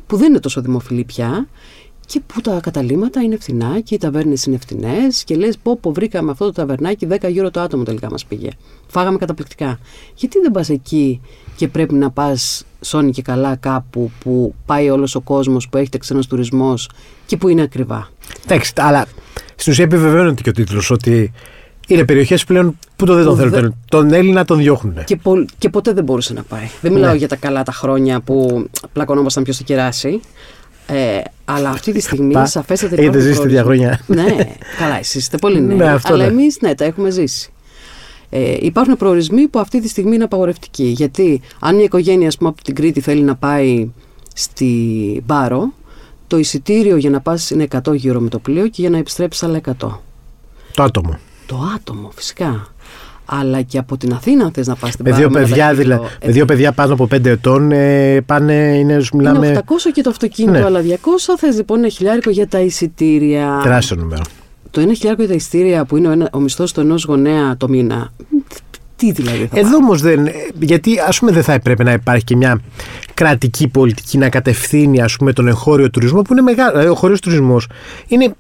που 0.07 0.17
δεν 0.17 0.29
είναι 0.29 0.41
τόσο 0.41 0.61
δημοφιλή 0.61 1.05
πια 1.05 1.49
και 2.07 2.21
που 2.27 2.41
τα 2.41 2.61
καταλήμματα 2.63 3.21
είναι 3.21 3.37
φθηνά 3.37 3.81
και 3.81 3.95
οι 3.95 3.99
ταβέρνες 3.99 4.45
είναι 4.45 4.59
φθηνές 4.59 5.25
και 5.25 5.35
λες: 5.35 5.59
Πω, 5.59 5.77
πω, 5.77 5.93
βρήκαμε 5.93 6.31
αυτό 6.31 6.45
το 6.45 6.53
ταβερνάκι 6.53 7.07
10 7.11 7.31
γύρω 7.31 7.51
το 7.51 7.61
άτομο 7.61 7.83
τελικά 7.83 8.11
μας 8.11 8.25
πήγε. 8.25 8.49
Φάγαμε 8.87 9.19
καταπληκτικά. 9.19 9.79
Γιατί 10.15 10.41
δεν 10.41 10.51
πας 10.51 10.69
εκεί 10.69 11.21
και 11.57 11.69
πρέπει 11.69 11.95
να 11.95 12.11
πας 12.11 12.65
σώνει 12.81 13.11
και 13.11 13.23
καλά 13.23 13.57
κάπου 13.57 14.11
που 14.19 14.55
πάει 14.67 14.91
όλος 14.91 15.15
ο 15.15 15.21
κόσμος, 15.21 15.69
που 15.69 15.77
έχετε 15.77 15.99
ξένος 15.99 16.27
τουρισμός 16.27 16.91
και 17.27 17.37
που 17.37 17.49
είναι 17.49 17.63
ακριβά. 17.63 18.09
Εντάξει, 18.45 18.73
αλλά 18.77 19.07
στην 19.57 19.73
ουσία 19.73 19.85
επιβεβαιώνεται 19.85 20.43
και 20.43 20.49
ο 20.49 20.53
τίτλος 20.53 20.91
ότι 20.91 21.33
είναι 21.89 22.05
περιοχές 22.05 22.45
πλέον 22.45 22.79
που 22.97 23.07
το 23.07 23.15
δεν 23.15 23.25
τον 23.25 23.37
θέλουν. 23.37 23.51
Δε... 23.51 23.69
Τον 23.89 24.13
Έλληνα 24.13 24.45
τον 24.45 24.59
διώχνουν. 24.59 25.05
Και, 25.05 25.17
πο... 25.17 25.45
και 25.59 25.69
ποτέ 25.69 25.93
δεν 25.93 26.05
μπορούσε 26.05 26.33
να 26.33 26.43
πάει. 26.43 26.69
Δεν 26.81 26.93
μιλάω 26.93 27.11
ναι. 27.11 27.17
για 27.17 27.29
τα 27.29 27.37
καλά 27.37 27.63
τα 27.63 27.73
χρόνια 27.73 28.21
που 28.21 28.67
πλακωνόμασταν 28.93 29.43
ποιος 29.43 29.57
θα 29.57 29.63
κεράσει. 29.63 30.21
Ε, 30.87 31.21
αλλά 31.45 31.71
αυτή 31.71 31.93
τη 31.93 32.01
στιγμή 32.01 32.33
Πα... 32.33 32.47
σαφέστατα 32.47 32.95
Έχετε 32.99 33.19
ζήσει 33.19 33.41
τη 33.41 33.57
χρόνια. 33.57 34.01
ναι, 34.07 34.37
καλά, 34.79 34.99
εσείς 34.99 35.15
είστε 35.15 35.37
πολύ 35.37 35.61
νέοι. 35.67 35.77
Ναι, 35.77 35.97
αλλά 36.03 36.17
ναι. 36.17 36.25
εμείς 36.25 36.61
ναι, 36.61 36.75
τα 36.75 36.85
έχουμε 36.85 37.11
ζήσει. 37.11 37.53
Ε, 38.31 38.57
υπάρχουν 38.61 38.97
προορισμοί 38.97 39.49
που 39.49 39.59
αυτή 39.59 39.81
τη 39.81 39.89
στιγμή 39.89 40.15
είναι 40.15 40.25
απαγορευτικοί. 40.25 40.85
Γιατί 40.85 41.41
αν 41.59 41.75
μια 41.75 41.85
οικογένεια 41.85 42.33
πούμε, 42.39 42.49
από 42.49 42.63
την 42.63 42.75
Κρήτη 42.75 43.01
θέλει 43.01 43.23
να 43.23 43.37
πάει 43.37 43.89
στη 44.35 45.23
Μπάρο, 45.27 45.73
το 46.27 46.39
εισιτήριο 46.39 46.97
για 46.97 47.11
να 47.11 47.21
πας 47.21 47.51
είναι 47.51 47.67
100 47.85 47.95
γύρω 47.95 48.21
με 48.21 48.29
το 48.29 48.39
πλοίο 48.39 48.69
και 48.69 48.81
για 48.81 48.91
να 48.91 48.99
επιστρέψεις 48.99 49.43
άλλα 49.43 49.61
100. 49.67 49.73
Το 50.75 50.83
άτομο. 50.83 51.19
Το 51.49 51.71
άτομο, 51.75 52.11
φυσικά. 52.15 52.67
Αλλά 53.25 53.63
και 53.63 53.79
από 53.79 53.97
την 53.97 54.13
Αθήνα, 54.13 54.45
αν 54.45 54.51
θες 54.53 54.67
να 54.67 54.75
πας 54.75 54.93
στην 54.93 55.05
με 55.09 55.17
δύο 55.17 55.31
παιδιά, 55.31 55.75
δηλαδή, 55.75 56.07
με 56.25 56.33
δύο 56.33 56.45
παιδιά 56.45 56.73
πάνω 56.73 56.93
από 56.93 57.05
5 57.05 57.25
ετών 57.25 57.73
ε, 57.73 58.21
πάνε, 58.21 58.55
είναι, 58.55 59.01
μιλάμε... 59.13 59.47
Είναι 59.47 59.63
800 59.69 59.73
και 59.93 60.03
το 60.03 60.11
αυτοκίνητο, 60.11 60.59
ναι. 60.59 60.65
αλλά 60.65 60.81
200 60.81 60.85
θες 61.39 61.57
λοιπόν 61.57 61.79
ένα 61.79 61.89
χιλιάρικο 61.89 62.31
για 62.31 62.49
τα 62.49 62.61
εισιτήρια. 62.61 63.61
Τεράστιο 63.63 63.97
νούμερο. 63.97 64.23
Το 64.71 64.81
ένα 64.81 64.95
χιλιάρικο 64.95 65.23
για 65.23 65.31
τα 65.31 65.37
εισιτήρια 65.37 65.85
που 65.85 65.97
είναι 65.97 66.09
ο, 66.09 66.29
ο 66.33 66.41
μισθός 66.41 66.73
του 66.73 66.81
ενός 66.81 67.05
γονέα 67.05 67.57
το 67.57 67.69
μήνα. 67.69 68.13
Τι 68.99 69.13
δηλαδή 69.13 69.47
θα 69.47 69.59
Εδώ 69.59 69.77
όμως 69.77 70.01
δεν. 70.01 70.29
Γιατί 70.59 70.99
ας 71.09 71.19
πούμε 71.19 71.33
δεν 71.33 71.43
θα 71.43 71.53
έπρεπε 71.53 71.83
να 71.83 71.93
υπάρχει 71.93 72.25
και 72.25 72.37
μια 72.37 72.61
κρατική 73.15 73.69
πολιτική 73.69 74.19
να 74.19 74.29
κατευθύνει 74.29 75.01
ας 75.01 75.17
πούμε, 75.17 75.33
τον 75.33 75.49
εγχώριο 75.49 75.91
τουρισμό 75.91 76.23
που 76.23 76.33
είναι 76.33 76.43
μεγάλο. 76.43 76.71
Δηλαδή, 76.71 76.89
ο 76.89 76.91
εγχώριο 76.91 77.19
τουρισμός 77.19 77.67
είναι 78.07 78.35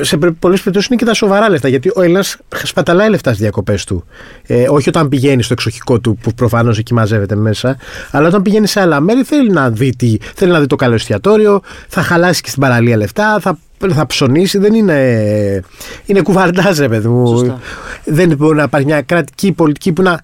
σε 0.00 0.16
πολλές 0.16 0.58
περιπτώσεις 0.58 0.86
είναι 0.86 0.98
και 0.98 1.04
τα 1.04 1.14
σοβαρά 1.14 1.48
λεφτά. 1.48 1.68
Γιατί 1.68 1.88
ο 1.94 2.02
Έλληνας 2.02 2.36
σπαταλάει 2.62 3.08
λεφτάς 3.08 3.34
στι 3.34 3.42
διακοπές 3.42 3.84
του. 3.84 4.04
Ε, 4.46 4.68
όχι 4.68 4.88
όταν 4.88 5.08
πηγαίνει 5.08 5.42
στο 5.42 5.52
εξοχικό 5.52 6.00
του, 6.00 6.18
που 6.22 6.34
προφανώς 6.34 6.78
εκεί 6.78 6.94
μαζεύεται 6.94 7.34
μέσα, 7.34 7.76
αλλά 8.10 8.28
όταν 8.28 8.42
πηγαίνει 8.42 8.66
σε 8.66 8.80
άλλα 8.80 9.00
μέρη 9.00 9.22
θέλει 9.22 9.50
να 9.50 9.70
δει, 9.70 9.96
τι, 9.96 10.16
θέλει 10.34 10.52
να 10.52 10.60
δει 10.60 10.66
το 10.66 10.76
καλό 10.76 10.94
εστιατόριο, 10.94 11.60
θα 11.88 12.02
χαλάσει 12.02 12.40
και 12.40 12.48
στην 12.48 12.60
παραλία 12.60 12.96
λεφτά, 12.96 13.38
θα, 13.40 13.58
θα 13.92 14.06
ψωνίσει. 14.06 14.58
Δεν 14.58 14.74
είναι. 14.74 15.62
Είναι 16.06 16.20
κουβαρντάζ, 16.20 16.78
παιδί 16.78 17.08
μου. 17.08 17.58
Δεν 18.04 18.36
μπορεί 18.36 18.56
να 18.56 18.62
υπάρχει 18.62 18.86
μια 18.86 19.02
κρατική 19.02 19.52
πολιτική 19.52 19.92
που 19.92 20.02
να. 20.02 20.20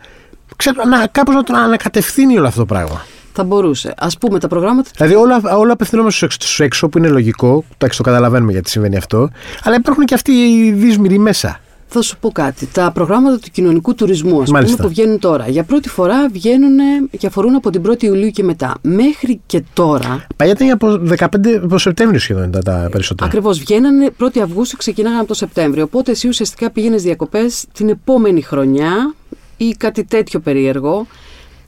Ξέρω, 0.56 0.84
να, 0.84 1.06
κάπως 1.06 1.34
να 1.34 1.42
το 1.42 1.54
ανακατευθύνει 1.56 2.38
όλο 2.38 2.46
αυτό 2.46 2.60
το 2.60 2.66
πράγμα. 2.66 3.04
Θα 3.32 3.44
μπορούσε. 3.44 3.94
Α 3.96 4.08
πούμε 4.20 4.38
τα 4.38 4.48
προγράμματα. 4.48 4.90
Δηλαδή 4.96 5.14
όλα, 5.14 5.40
όλα 5.56 5.72
απευθυνόμαστε 5.72 6.26
στους 6.30 6.60
έξω, 6.60 6.88
που 6.88 6.98
είναι 6.98 7.08
λογικό. 7.08 7.64
Το, 7.78 7.86
το 7.96 8.02
καταλαβαίνουμε 8.02 8.52
γιατί 8.52 8.70
συμβαίνει 8.70 8.96
αυτό. 8.96 9.30
Αλλά 9.62 9.76
υπάρχουν 9.76 10.04
και 10.04 10.14
αυτοί 10.14 10.32
οι 10.32 10.72
δύσμηροι 10.72 11.18
μέσα. 11.18 11.60
Θα 11.92 12.02
σου 12.02 12.18
πω 12.18 12.30
κάτι. 12.32 12.66
Τα 12.66 12.90
προγράμματα 12.94 13.38
του 13.38 13.48
κοινωνικού 13.52 13.94
τουρισμού, 13.94 14.42
ας 14.42 14.50
πούμε, 14.50 14.76
που 14.76 14.88
βγαίνουν 14.88 15.18
τώρα. 15.18 15.48
Για 15.48 15.64
πρώτη 15.64 15.88
φορά 15.88 16.28
βγαίνουν 16.28 16.78
και 17.18 17.26
αφορούν 17.26 17.54
από 17.54 17.70
την 17.70 17.82
1η 17.86 18.02
Ιουλίου 18.02 18.30
και 18.30 18.42
μετά. 18.42 18.74
Μέχρι 18.82 19.40
και 19.46 19.64
τώρα. 19.72 20.26
Παλιά 20.36 20.52
ήταν 20.52 20.70
από 20.70 21.00
15 21.18 21.26
από 21.62 21.78
Σεπτέμβριο 21.78 22.20
σχεδόν 22.20 22.50
τα, 22.50 22.58
τα 22.58 22.88
περισσότερα. 22.90 23.28
Ακριβώς. 23.28 23.58
Βγαίνανε 23.58 24.10
1η 24.20 24.38
Αυγούστου, 24.38 24.76
ξεκινάγανε 24.76 25.18
από 25.18 25.28
το 25.28 25.34
Σεπτέμβριο. 25.34 25.84
Οπότε 25.84 26.10
εσύ 26.10 26.28
ουσιαστικά 26.28 26.70
πήγαινες 26.70 27.02
διακοπές 27.02 27.64
την 27.72 27.88
επόμενη 27.88 28.42
χρονιά 28.42 29.14
ή 29.56 29.74
κάτι 29.78 30.04
τέτοιο 30.04 30.40
περίεργο. 30.40 31.06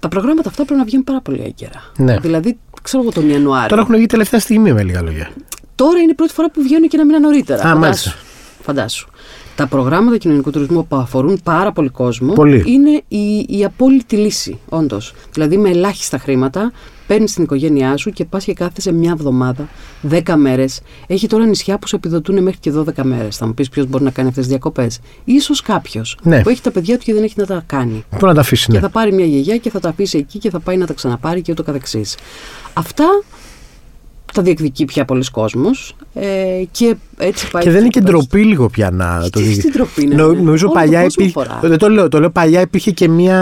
Τα 0.00 0.08
προγράμματα 0.08 0.48
αυτά 0.48 0.64
πρέπει 0.64 0.78
να 0.78 0.86
βγαίνουν 0.86 1.04
πάρα 1.04 1.20
πολύ 1.20 1.42
έγκαιρα. 1.46 1.82
Ναι. 1.96 2.16
Δηλαδή, 2.18 2.58
ξέρω 2.82 3.02
εγώ 3.02 3.12
τον 3.12 3.30
Ιανουάριο. 3.30 3.68
Τώρα 3.68 3.80
έχουν 3.82 3.96
βγει 3.96 4.06
τελευταία 4.06 4.40
στιγμή, 4.40 4.72
με 4.72 4.82
λίγα 4.82 5.02
λόγια. 5.02 5.30
Τώρα 5.74 5.98
είναι 5.98 6.10
η 6.10 6.14
πρώτη 6.14 6.32
φορά 6.32 6.50
που 6.50 6.62
βγαίνουν 6.62 6.88
και 6.88 6.96
ένα 6.96 7.04
μήνα 7.04 7.20
νωρίτερα. 7.20 7.62
Α, 7.62 7.76
μάλιστα. 7.76 8.14
Φαντάσου. 8.62 9.08
Τα 9.56 9.66
προγράμματα 9.66 10.16
κοινωνικού 10.16 10.50
τουρισμού 10.50 10.86
που 10.86 10.96
αφορούν 10.96 11.40
πάρα 11.44 11.72
πολύ 11.72 11.88
κόσμο 11.88 12.32
πολύ. 12.32 12.64
είναι 12.66 13.02
η, 13.08 13.46
η 13.58 13.64
απόλυτη 13.64 14.16
λύση, 14.16 14.58
όντως. 14.68 15.14
Δηλαδή 15.32 15.56
με 15.56 15.70
ελάχιστα 15.70 16.18
χρήματα 16.18 16.72
παίρνεις 17.06 17.34
την 17.34 17.42
οικογένειά 17.42 17.96
σου 17.96 18.10
και 18.10 18.24
πας 18.24 18.44
και 18.44 18.52
κάθεσαι 18.52 18.92
μια 18.92 19.10
εβδομάδα, 19.10 19.68
10 20.10 20.34
μέρες. 20.36 20.80
Έχει 21.06 21.26
τώρα 21.26 21.46
νησιά 21.46 21.78
που 21.78 21.88
σου 21.88 21.96
επιδοτούν 21.96 22.42
μέχρι 22.42 22.60
και 22.60 22.72
12 22.72 23.02
μέρες. 23.02 23.36
Θα 23.36 23.46
μου 23.46 23.54
πεις 23.54 23.68
ποιος 23.68 23.86
μπορεί 23.86 24.04
να 24.04 24.10
κάνει 24.10 24.28
αυτές 24.28 24.42
τις 24.42 24.52
διακοπές. 24.52 25.00
σω 25.42 25.54
κάποιος 25.64 26.18
ναι. 26.22 26.42
που 26.42 26.48
έχει 26.48 26.60
τα 26.60 26.70
παιδιά 26.70 26.98
του 26.98 27.04
και 27.04 27.14
δεν 27.14 27.22
έχει 27.22 27.34
να 27.36 27.46
τα 27.46 27.62
κάνει. 27.66 28.04
Πού 28.18 28.26
να 28.26 28.34
τα 28.34 28.40
αφήσει, 28.40 28.70
ναι. 28.70 28.76
Και 28.76 28.82
θα 28.82 28.90
πάρει 28.90 29.12
μια 29.12 29.26
γιαγιά 29.26 29.56
και 29.56 29.70
θα 29.70 29.80
τα 29.80 29.88
αφήσει 29.88 30.18
εκεί 30.18 30.38
και 30.38 30.50
θα 30.50 30.60
πάει 30.60 30.76
να 30.76 30.86
τα 30.86 30.92
ξαναπάρει 30.92 31.42
και 31.42 31.52
ούτω 31.52 31.62
καθεξής. 31.62 32.16
Αυτά 32.72 33.04
τα 34.32 34.42
διεκδικεί 34.42 34.84
πια 34.84 35.04
πολλοί 35.04 35.24
κόσμος. 35.30 35.96
Ε, 36.14 36.26
και 36.70 36.96
έτσι 37.16 37.50
πάει. 37.50 37.62
Και 37.62 37.70
δεν 37.70 37.80
είναι 37.80 37.88
και 37.88 38.00
ντροπή 38.00 38.44
λίγο 38.44 38.68
πια 38.68 38.90
να 38.90 39.28
το 39.30 39.40
δει. 39.40 39.56
Τι 39.56 39.70
ντροπή 39.70 40.02
είναι. 40.02 40.14
Νο, 40.14 40.32
νομίζω 40.32 40.68
παλιά 40.68 41.04
υπήρχε. 41.04 41.46
Δεν 41.62 41.78
το 41.78 41.88
λέω, 41.88 42.08
το 42.08 42.20
λέω 42.20 42.30
παλιά 42.30 42.60
υπήρχε 42.60 42.90
και 42.90 43.08
μία. 43.08 43.36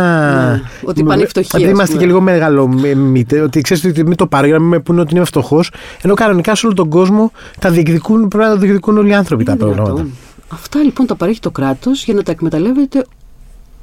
Ναι, 0.52 0.88
ότι 0.88 1.02
πάνε 1.02 1.26
φτωχοί. 1.26 1.56
Ότι 1.56 1.68
είμαστε 1.68 1.96
και 1.96 2.06
λίγο 2.06 2.20
μεγάλο 2.20 2.68
μύτε. 2.96 3.40
Ότι 3.40 3.60
ξέρεις 3.60 3.84
ότι 3.84 4.04
μην 4.04 4.16
το 4.16 4.26
πάρω 4.26 4.46
για 4.46 4.54
να 4.54 4.60
μην 4.60 4.70
με 4.70 4.78
πούνε 4.78 5.00
ότι 5.00 5.14
είμαι 5.14 5.24
φτωχός. 5.24 5.70
Ενώ 6.02 6.14
κανονικά 6.14 6.54
σε 6.54 6.66
όλο 6.66 6.74
τον 6.74 6.88
κόσμο 6.88 7.32
τα 7.58 7.70
διεκδικούν, 7.70 8.28
πρέπει 8.28 8.44
να 8.44 8.50
τα 8.50 8.56
διεκδικούν 8.56 8.98
όλοι 8.98 9.10
οι 9.10 9.14
άνθρωποι 9.14 9.44
τα 9.44 9.56
προγράμματα. 9.56 10.06
Αυτά 10.48 10.78
λοιπόν 10.82 11.06
τα 11.06 11.14
παρέχει 11.14 11.40
το 11.40 11.50
κράτος 11.50 12.04
για 12.04 12.14
να 12.14 12.22
τα 12.22 12.30
εκμεταλλεύεται 12.30 13.04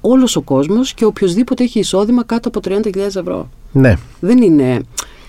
όλος 0.02 0.36
ο 0.36 0.42
κόσμος 0.42 0.94
και 0.94 1.06
οποιοδήποτε 1.06 1.64
έχει 1.64 1.80
εισόδημα 1.80 2.24
κάτω 2.24 2.48
από 2.48 2.60
30.000 2.64 2.96
ευρώ. 2.96 3.50
Ναι. 3.72 3.96
Δεν 4.20 4.42
είναι 4.42 4.82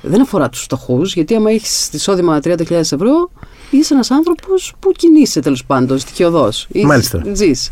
δεν 0.03 0.21
αφορά 0.21 0.49
τους 0.49 0.63
φτωχούς, 0.63 1.15
γιατί 1.15 1.35
άμα 1.35 1.51
έχεις 1.51 1.89
εισόδημα 1.93 2.41
30.000 2.43 2.71
ευρώ, 2.71 3.31
είσαι 3.71 3.95
ένας 3.95 4.11
άνθρωπος 4.11 4.75
που 4.79 4.93
κινείσαι 4.93 5.41
τέλος 5.41 5.65
πάντων, 5.65 5.99
στοιχειοδός. 5.99 6.67
Μάλιστα. 6.85 7.23
Ζεις. 7.33 7.71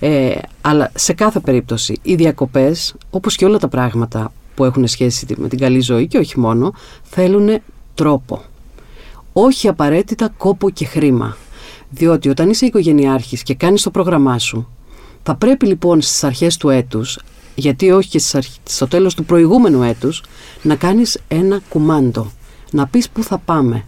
Ε, 0.00 0.34
αλλά 0.60 0.90
σε 0.94 1.12
κάθε 1.12 1.40
περίπτωση, 1.40 1.98
οι 2.02 2.14
διακοπές, 2.14 2.94
όπως 3.10 3.36
και 3.36 3.44
όλα 3.44 3.58
τα 3.58 3.68
πράγματα 3.68 4.32
που 4.54 4.64
έχουν 4.64 4.86
σχέση 4.86 5.26
με 5.36 5.48
την 5.48 5.58
καλή 5.58 5.80
ζωή 5.80 6.06
και 6.06 6.18
όχι 6.18 6.40
μόνο, 6.40 6.72
θέλουν 7.02 7.60
τρόπο. 7.94 8.42
Όχι 9.32 9.68
απαραίτητα 9.68 10.28
κόπο 10.36 10.70
και 10.70 10.84
χρήμα. 10.84 11.36
Διότι 11.90 12.28
όταν 12.28 12.50
είσαι 12.50 12.66
οικογενειάρχης 12.66 13.42
και 13.42 13.54
κάνεις 13.54 13.82
το 13.82 13.90
πρόγραμμά 13.90 14.38
σου, 14.38 14.68
θα 15.22 15.34
πρέπει 15.34 15.66
λοιπόν 15.66 16.00
στις 16.00 16.24
αρχές 16.24 16.56
του 16.56 16.68
έτους 16.68 17.18
γιατί 17.54 17.90
όχι 17.90 18.08
και 18.08 18.22
στο 18.64 18.88
τέλος 18.88 19.14
του 19.14 19.24
προηγούμενου 19.24 19.82
έτους, 19.82 20.22
να 20.62 20.74
κάνεις 20.74 21.18
ένα 21.28 21.60
κουμάντο, 21.68 22.30
να 22.70 22.86
πεις 22.86 23.08
πού 23.08 23.22
θα 23.22 23.38
πάμε. 23.38 23.84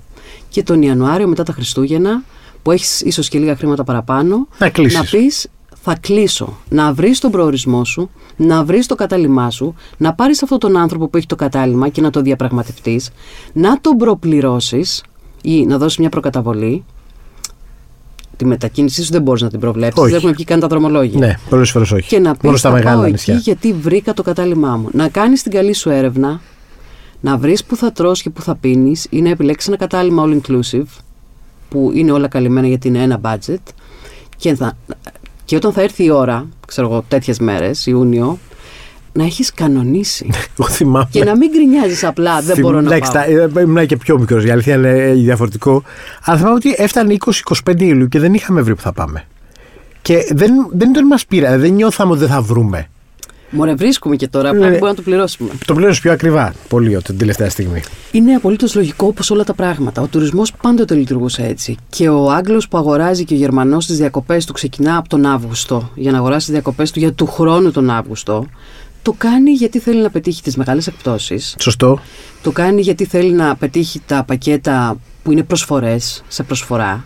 Και 0.48 0.62
τον 0.62 0.82
Ιανουάριο 0.82 1.28
μετά 1.28 1.42
τα 1.42 1.52
Χριστούγεννα, 1.52 2.22
που 2.62 2.70
έχεις 2.70 3.00
ίσως 3.00 3.28
και 3.28 3.38
λίγα 3.38 3.56
χρήματα 3.56 3.84
παραπάνω, 3.84 4.48
να, 4.58 4.70
να 4.92 5.04
πεις 5.10 5.48
θα 5.82 5.96
κλείσω 6.00 6.56
να 6.68 6.92
βρεις 6.92 7.18
τον 7.18 7.30
προορισμό 7.30 7.84
σου, 7.84 8.10
να 8.36 8.64
βρεις 8.64 8.86
το 8.86 8.94
κατάλημά 8.94 9.50
σου, 9.50 9.74
να 9.96 10.14
πάρεις 10.14 10.42
αυτόν 10.42 10.58
τον 10.58 10.76
άνθρωπο 10.76 11.08
που 11.08 11.16
έχει 11.16 11.26
το 11.26 11.36
κατάλημα 11.36 11.88
και 11.88 12.00
να 12.00 12.10
το 12.10 12.20
διαπραγματευτείς, 12.20 13.10
να 13.52 13.80
τον 13.80 13.96
προπληρώσεις 13.96 15.02
ή 15.42 15.66
να 15.66 15.78
δώσεις 15.78 15.98
μια 15.98 16.08
προκαταβολή. 16.08 16.84
Τη 18.36 18.44
μετακίνησή 18.44 19.04
σου 19.04 19.12
δεν 19.12 19.22
μπορείς 19.22 19.42
να 19.42 19.50
την 19.50 19.60
προβλέψεις. 19.60 20.02
Δεν 20.02 20.14
έχουν 20.14 20.32
βγει 20.32 20.44
καν 20.44 20.60
τα 20.60 20.66
δρομολόγια. 20.66 21.18
Ναι, 21.18 21.38
πολλές 21.48 21.70
φορές 21.70 21.90
όχι. 21.90 22.08
Και 22.08 22.18
να 22.18 22.36
πεις: 22.36 22.60
Θα 22.60 22.80
πάω 22.80 23.02
εκεί 23.02 23.32
γιατί 23.32 23.72
βρήκα 23.72 24.14
το 24.14 24.22
κατάλημά 24.22 24.76
μου. 24.76 24.88
Να 24.92 25.08
κάνεις 25.08 25.42
την 25.42 25.52
καλή 25.52 25.72
σου 25.72 25.90
έρευνα, 25.90 26.40
να 27.20 27.36
βρεις 27.36 27.64
που 27.64 27.76
θα 27.76 27.92
τρως 27.92 28.22
και 28.22 28.30
που 28.30 28.42
θα 28.42 28.56
πίνεις 28.56 29.06
ή 29.10 29.22
να 29.22 29.28
επιλέξεις 29.28 29.68
ένα 29.68 29.76
κατάλημα 29.76 30.24
all 30.26 30.38
inclusive, 30.40 30.86
που 31.68 31.90
είναι 31.94 32.12
όλα 32.12 32.28
καλυμμένα 32.28 32.66
γιατί 32.66 32.88
είναι 32.88 33.02
ένα 33.02 33.20
budget. 33.22 33.62
Και, 34.36 34.54
θα, 34.54 34.76
και 35.44 35.56
όταν 35.56 35.72
θα 35.72 35.82
έρθει 35.82 36.04
η 36.04 36.10
ώρα, 36.10 36.46
ξέρω 36.66 36.88
εγώ, 36.88 37.04
τέτοιες 37.08 37.38
μέρες, 37.38 37.86
Ιούνιο, 37.86 38.38
να 39.16 39.24
έχεις 39.24 39.52
κανονίσει. 39.52 40.30
και 41.10 41.24
να 41.24 41.36
μην 41.36 41.50
γκρινιάζεις 41.50 42.04
απλά. 42.04 42.40
Δεν 42.40 42.56
μπορώ 42.60 42.80
να 42.80 42.98
πάω. 42.98 43.22
Ε, 43.56 43.60
ήμουν 43.60 43.86
και 43.86 43.96
πιο 43.96 44.18
μικρός. 44.18 44.44
Η 44.44 44.50
αλήθεια 44.50 44.74
είναι 44.74 44.88
ε, 44.88 45.12
διαφορετικό. 45.12 45.82
Αλλά 46.22 46.38
θυμάμαι 46.38 46.54
ότι 46.54 46.74
έφτανε 46.78 47.16
20-25 47.64 47.80
Ιουλίου 47.80 48.08
και 48.08 48.18
δεν 48.18 48.34
είχαμε 48.34 48.60
βρει 48.60 48.74
που 48.74 48.80
θα 48.80 48.92
πάμε. 48.92 49.24
Και 50.02 50.28
δεν, 50.30 50.52
δεν 50.72 50.92
τον 50.92 51.06
μας 51.06 51.26
πήρα. 51.26 51.58
Δεν 51.58 51.72
νιώθαμε 51.72 52.10
ότι 52.10 52.20
δεν 52.20 52.28
θα 52.28 52.40
βρούμε. 52.40 52.88
Μωρέ, 53.50 53.74
βρίσκουμε 53.74 54.16
και 54.16 54.28
τώρα. 54.28 54.52
Ναι. 54.52 54.58
Μπορούμε 54.58 54.88
να 54.88 54.94
το 54.94 55.02
πληρώσουμε. 55.02 55.50
Το 55.66 55.74
πληρώσει 55.74 56.00
πιο 56.00 56.12
ακριβά. 56.12 56.54
Πολύ 56.68 57.02
την 57.02 57.18
τελευταία 57.18 57.50
στιγμή. 57.50 57.82
Είναι 58.12 58.34
απολύτως 58.34 58.74
λογικό 58.74 59.06
όπως 59.06 59.30
όλα 59.30 59.44
τα 59.44 59.54
πράγματα. 59.54 60.02
Ο 60.02 60.06
τουρισμός 60.06 60.52
πάντοτε 60.62 60.94
λειτουργούσε 60.94 61.42
έτσι. 61.42 61.76
Και 61.88 62.08
ο 62.08 62.30
Άγγλος 62.30 62.68
που 62.68 62.78
αγοράζει 62.78 63.24
και 63.24 63.34
ο 63.34 63.36
Γερμανός 63.36 63.86
τις 63.86 63.96
διακοπές 63.96 64.44
του 64.44 64.52
ξεκινά 64.52 64.96
από 64.96 65.08
τον 65.08 65.24
Αύγουστο 65.24 65.90
για 65.94 66.12
να 66.12 66.18
αγοράσει 66.18 66.44
τις 66.44 66.54
διακοπές 66.54 66.90
του 66.90 66.98
για 66.98 67.12
του 67.12 67.26
χρόνου 67.26 67.70
τον 67.70 67.90
Αύγουστο. 67.90 68.46
Το 69.06 69.14
κάνει 69.18 69.50
γιατί 69.50 69.78
θέλει 69.78 70.02
να 70.02 70.10
πετύχει 70.10 70.42
τις 70.42 70.56
μεγάλες 70.56 70.86
εκπτώσεις. 70.86 71.56
Σωστό. 71.58 72.00
Το 72.42 72.50
κάνει 72.50 72.80
γιατί 72.80 73.04
θέλει 73.04 73.32
να 73.32 73.56
πετύχει 73.56 74.00
τα 74.06 74.24
πακέτα 74.24 74.96
που 75.22 75.32
είναι 75.32 75.42
προσφορές 75.42 76.24
σε 76.28 76.42
προσφορά. 76.42 77.04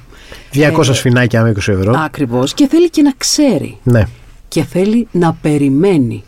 200 0.53 0.89
ε, 0.89 0.93
σφινάκια 0.93 1.43
με 1.43 1.51
20 1.51 1.57
ευρώ. 1.57 1.95
Ακριβώς. 1.97 2.55
Και 2.55 2.69
θέλει 2.69 2.91
και 2.91 3.03
να 3.03 3.13
ξέρει. 3.17 3.79
Ναι. 3.83 4.03
Και 4.49 4.63
θέλει 4.63 5.09
να 5.11 5.33
περιμένει. 5.33 6.25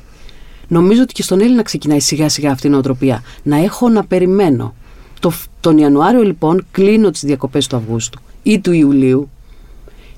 Νομίζω 0.69 1.03
ότι 1.03 1.13
και 1.13 1.23
στον 1.23 1.41
Έλληνα 1.41 1.63
ξεκινάει 1.63 2.01
σιγά 2.01 2.29
σιγά 2.29 2.51
αυτή 2.51 2.67
η 2.67 2.71
νοοτροπία. 2.71 3.23
Να 3.43 3.57
έχω 3.57 3.89
να 3.89 4.05
περιμένω. 4.05 4.75
Το, 5.21 5.33
τον 5.61 5.79
Ιανουάριο 5.79 6.23
λοιπόν 6.23 6.67
κλείνω 6.71 7.11
τις 7.11 7.25
διακοπές 7.25 7.67
του 7.67 7.77
Αυγούστου 7.77 8.21
ή 8.43 8.61
του 8.61 8.73
Ιουλίου. 8.73 9.31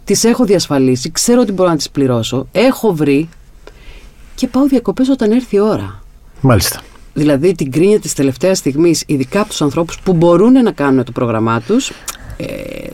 Τις 0.05 0.25
έχω 0.25 0.45
διασφαλίσει, 0.45 1.11
ξέρω 1.11 1.41
ότι 1.41 1.53
μπορώ 1.53 1.69
να 1.69 1.77
τις 1.77 1.91
πληρώσω. 1.91 2.47
Έχω 2.53 2.95
βρει 2.95 3.29
και 4.35 4.47
πάω 4.47 4.67
διακοπές 4.67 5.09
όταν 5.09 5.31
έρθει 5.31 5.57
η 5.57 5.61
ώρα. 5.61 6.03
Μάλιστα. 6.41 6.81
Δηλαδή 7.15 7.55
την 7.55 7.71
κρίνια 7.71 8.01
της 8.01 8.15
τελευταίας 8.15 8.59
στιγμής, 8.59 9.03
ειδικά 9.07 9.41
από 9.41 9.49
τους 9.49 9.63
ανθρώπους 9.63 10.01
που 10.01 10.13
μπορούν 10.13 10.53
να 10.53 10.73
κάνουν 10.73 11.05
το 11.05 11.13
πρόγραμμά 11.13 11.61
τους, 11.61 11.93
ε, 12.37 12.47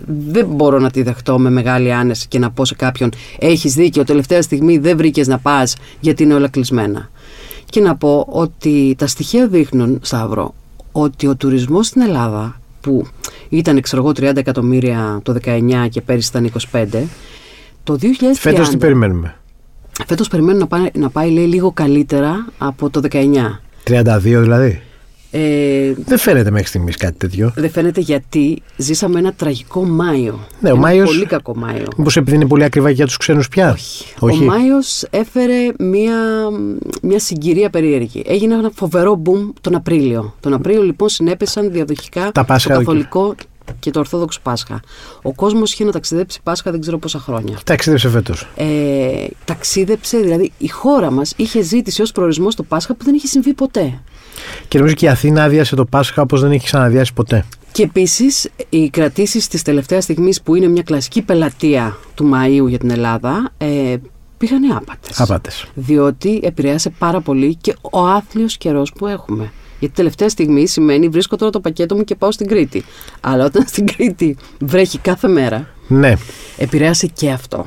δεν 0.06 0.46
μπορώ 0.46 0.78
να 0.78 0.90
τη 0.90 1.02
δεχτώ 1.02 1.38
με 1.38 1.50
μεγάλη 1.50 1.92
άνεση 1.92 2.28
και 2.28 2.38
να 2.38 2.50
πω 2.50 2.64
σε 2.64 2.74
κάποιον: 2.74 3.10
Έχεις 3.38 3.74
δίκιο, 3.74 4.04
τελευταία 4.04 4.42
στιγμή 4.42 4.78
δεν 4.78 4.96
βρήκες 4.96 5.26
να 5.26 5.38
πας 5.38 5.76
γιατί 6.00 6.22
είναι 6.22 6.34
όλα 6.34 6.48
κλεισμένα. 6.48 7.10
Και 7.64 7.80
να 7.80 7.96
πω 7.96 8.26
ότι 8.28 8.94
τα 8.98 9.06
στοιχεία 9.06 9.46
δείχνουν, 9.48 9.98
Σταύρο, 10.02 10.54
ότι 10.92 11.26
ο 11.26 11.36
τουρισμός 11.36 11.86
στην 11.86 12.00
Ελλάδα, 12.00 12.60
που 12.80 13.06
ήταν 13.48 13.80
ξέρω 13.80 14.02
εγώ 14.02 14.10
30 14.10 14.36
εκατομμύρια 14.36 15.20
το 15.22 15.34
19 15.44 15.88
και 15.90 16.00
πέρυσι 16.00 16.28
ήταν 16.28 16.52
25, 16.72 17.02
το 17.84 17.98
2030... 18.00 18.06
Φέτος 18.34 18.68
τι 18.68 18.76
περιμένουμε; 18.76 19.39
Φέτος 20.06 20.28
περιμένουμε 20.28 20.62
να 20.62 20.66
πάει, 20.66 20.88
να 20.94 21.10
πάει 21.10 21.30
λέει, 21.30 21.46
λίγο 21.46 21.72
καλύτερα 21.72 22.46
από 22.58 22.90
το 22.90 23.00
19. 23.10 23.60
32 23.84 24.18
δηλαδή. 24.20 24.82
Ε, 25.32 25.92
δεν 26.04 26.18
φαίνεται 26.18 26.50
μέχρι 26.50 26.66
στιγμής 26.66 26.96
κάτι 26.96 27.18
τέτοιο. 27.18 27.52
Δεν 27.56 27.70
φαίνεται 27.70 28.00
γιατί 28.00 28.62
ζήσαμε 28.76 29.18
ένα 29.18 29.32
τραγικό 29.32 29.84
Μάιο. 29.84 30.46
Ναι, 30.60 30.70
ο 30.70 30.76
Μάιος, 30.76 31.10
πολύ 31.10 31.26
κακό 31.26 31.56
Μάιο. 31.56 31.84
Μήπως 31.96 32.16
επειδή 32.16 32.36
είναι 32.36 32.46
πολύ 32.46 32.64
ακριβά 32.64 32.90
για 32.90 33.06
τους 33.06 33.16
ξένους 33.16 33.48
πια; 33.48 33.70
Όχι. 33.70 34.04
Όχι. 34.18 34.42
Ο 34.42 34.46
Μάιος 34.46 35.04
έφερε 35.10 35.68
μια, 35.78 36.16
μια 37.02 37.18
συγκυρία 37.18 37.70
περίεργη. 37.70 38.22
Έγινε 38.26 38.54
ένα 38.54 38.70
φοβερό 38.74 39.14
μπουμ 39.14 39.48
τον 39.60 39.74
Απρίλιο. 39.74 40.34
Τον 40.40 40.52
Απρίλιο 40.52 40.82
λοιπόν 40.82 41.08
συνέπεσαν 41.08 41.70
διαδοχικά 41.70 42.30
Τα 42.32 42.44
το 42.44 42.68
καθολικό 42.68 43.34
και 43.78 43.90
το 43.90 43.98
Ορθόδοξο 43.98 44.40
Πάσχα. 44.42 44.80
Ο 45.22 45.32
κόσμος 45.32 45.72
είχε 45.72 45.84
να 45.84 45.92
ταξιδέψει 45.92 46.40
Πάσχα 46.42 46.70
δεν 46.70 46.80
ξέρω 46.80 46.98
πόσα 46.98 47.18
χρόνια. 47.18 47.58
Ταξίδεψε 47.64 48.08
φέτος. 48.08 48.48
Ε, 48.56 49.26
ταξίδεψε, 49.44 50.18
δηλαδή 50.18 50.52
η 50.58 50.68
χώρα 50.68 51.10
μας 51.10 51.32
είχε 51.36 51.62
ζήτηση 51.62 52.02
ως 52.02 52.12
προορισμός 52.12 52.54
το 52.54 52.62
Πάσχα 52.62 52.94
που 52.94 53.04
δεν 53.04 53.14
είχε 53.14 53.26
συμβεί 53.26 53.54
ποτέ. 53.54 54.00
Και 54.68 54.78
νομίζω 54.78 54.94
και 54.94 55.04
η 55.04 55.08
Αθήνα 55.08 55.42
άδειασε 55.42 55.76
το 55.76 55.84
Πάσχα 55.84 56.22
όπως 56.22 56.40
δεν 56.40 56.50
έχει 56.50 56.64
ξαναδιάσει 56.64 57.12
ποτέ. 57.12 57.44
Και 57.72 57.82
επίσης 57.82 58.48
οι 58.68 58.90
κρατήσεις 58.90 59.48
της 59.48 59.62
τελευταίας 59.62 60.04
στιγμής 60.04 60.42
που 60.42 60.54
είναι 60.54 60.68
μια 60.68 60.82
κλασική 60.82 61.22
πελατεία 61.22 61.96
του 62.14 62.30
Μαΐου 62.34 62.68
για 62.68 62.78
την 62.78 62.90
Ελλάδα 62.90 63.50
ε, 63.58 63.96
πήγανε 64.38 64.66
άπατες. 64.74 65.20
Άπατες. 65.20 65.66
Διότι 65.74 66.40
επηρέασε 66.42 66.90
πάρα 66.90 67.20
πολύ 67.20 67.54
και 67.54 67.74
ο 67.90 68.06
άθλιος 68.06 68.56
καιρός 68.56 68.92
που 68.92 69.06
έχουμε. 69.06 69.52
Γιατί 69.80 69.94
τελευταία 69.94 70.28
στιγμή 70.28 70.66
σημαίνει 70.66 71.08
βρίσκω 71.08 71.36
τώρα 71.36 71.50
το 71.50 71.60
πακέτο 71.60 71.96
μου 71.96 72.04
και 72.04 72.14
πάω 72.14 72.32
στην 72.32 72.46
Κρήτη. 72.46 72.84
Αλλά 73.20 73.44
όταν 73.44 73.64
στην 73.66 73.86
Κρήτη 73.86 74.36
βρέχει 74.60 74.98
κάθε 74.98 75.28
μέρα. 75.28 75.68
Ναι. 75.88 76.14
Επηρέασε 76.56 77.06
και 77.06 77.30
αυτό 77.30 77.66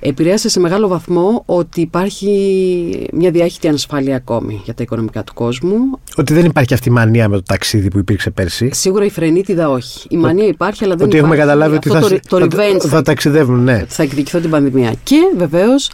επηρέασε 0.00 0.48
σε 0.48 0.60
μεγάλο 0.60 0.88
βαθμό 0.88 1.42
ότι 1.46 1.80
υπάρχει 1.80 3.08
μια 3.12 3.30
διάχυτη 3.30 3.68
ανασφάλεια 3.68 4.16
ακόμη 4.16 4.60
για 4.64 4.74
τα 4.74 4.82
οικονομικά 4.82 5.24
του 5.24 5.34
κόσμου. 5.34 5.76
Ότι 6.16 6.34
δεν 6.34 6.44
υπάρχει 6.44 6.74
αυτή 6.74 6.88
η 6.88 6.92
μανία 6.92 7.28
με 7.28 7.36
το 7.36 7.42
ταξίδι 7.42 7.88
που 7.88 7.98
υπήρξε 7.98 8.30
πέρσι. 8.30 8.70
Σίγουρα 8.72 9.04
η 9.04 9.10
φρενίτιδα 9.10 9.70
όχι. 9.70 10.06
Η 10.10 10.16
μανία 10.16 10.46
υπάρχει, 10.46 10.84
αλλά 10.84 10.96
δεν 10.96 11.06
ότι 11.06 11.16
υπάρχει. 11.16 11.34
Ότι 11.34 11.44
έχουμε 11.44 11.68
καταλάβει 11.68 11.76
ότι 11.76 11.88
θα, 11.88 12.28
το, 12.28 12.48
το 12.48 12.56
θα, 12.78 12.88
θα, 12.88 13.02
ταξιδεύουν, 13.02 13.62
ναι. 13.62 13.84
Θα 13.88 14.02
εκδικηθώ 14.02 14.38
την 14.38 14.50
πανδημία. 14.50 14.94
Και 15.02 15.20
βεβαίως 15.36 15.90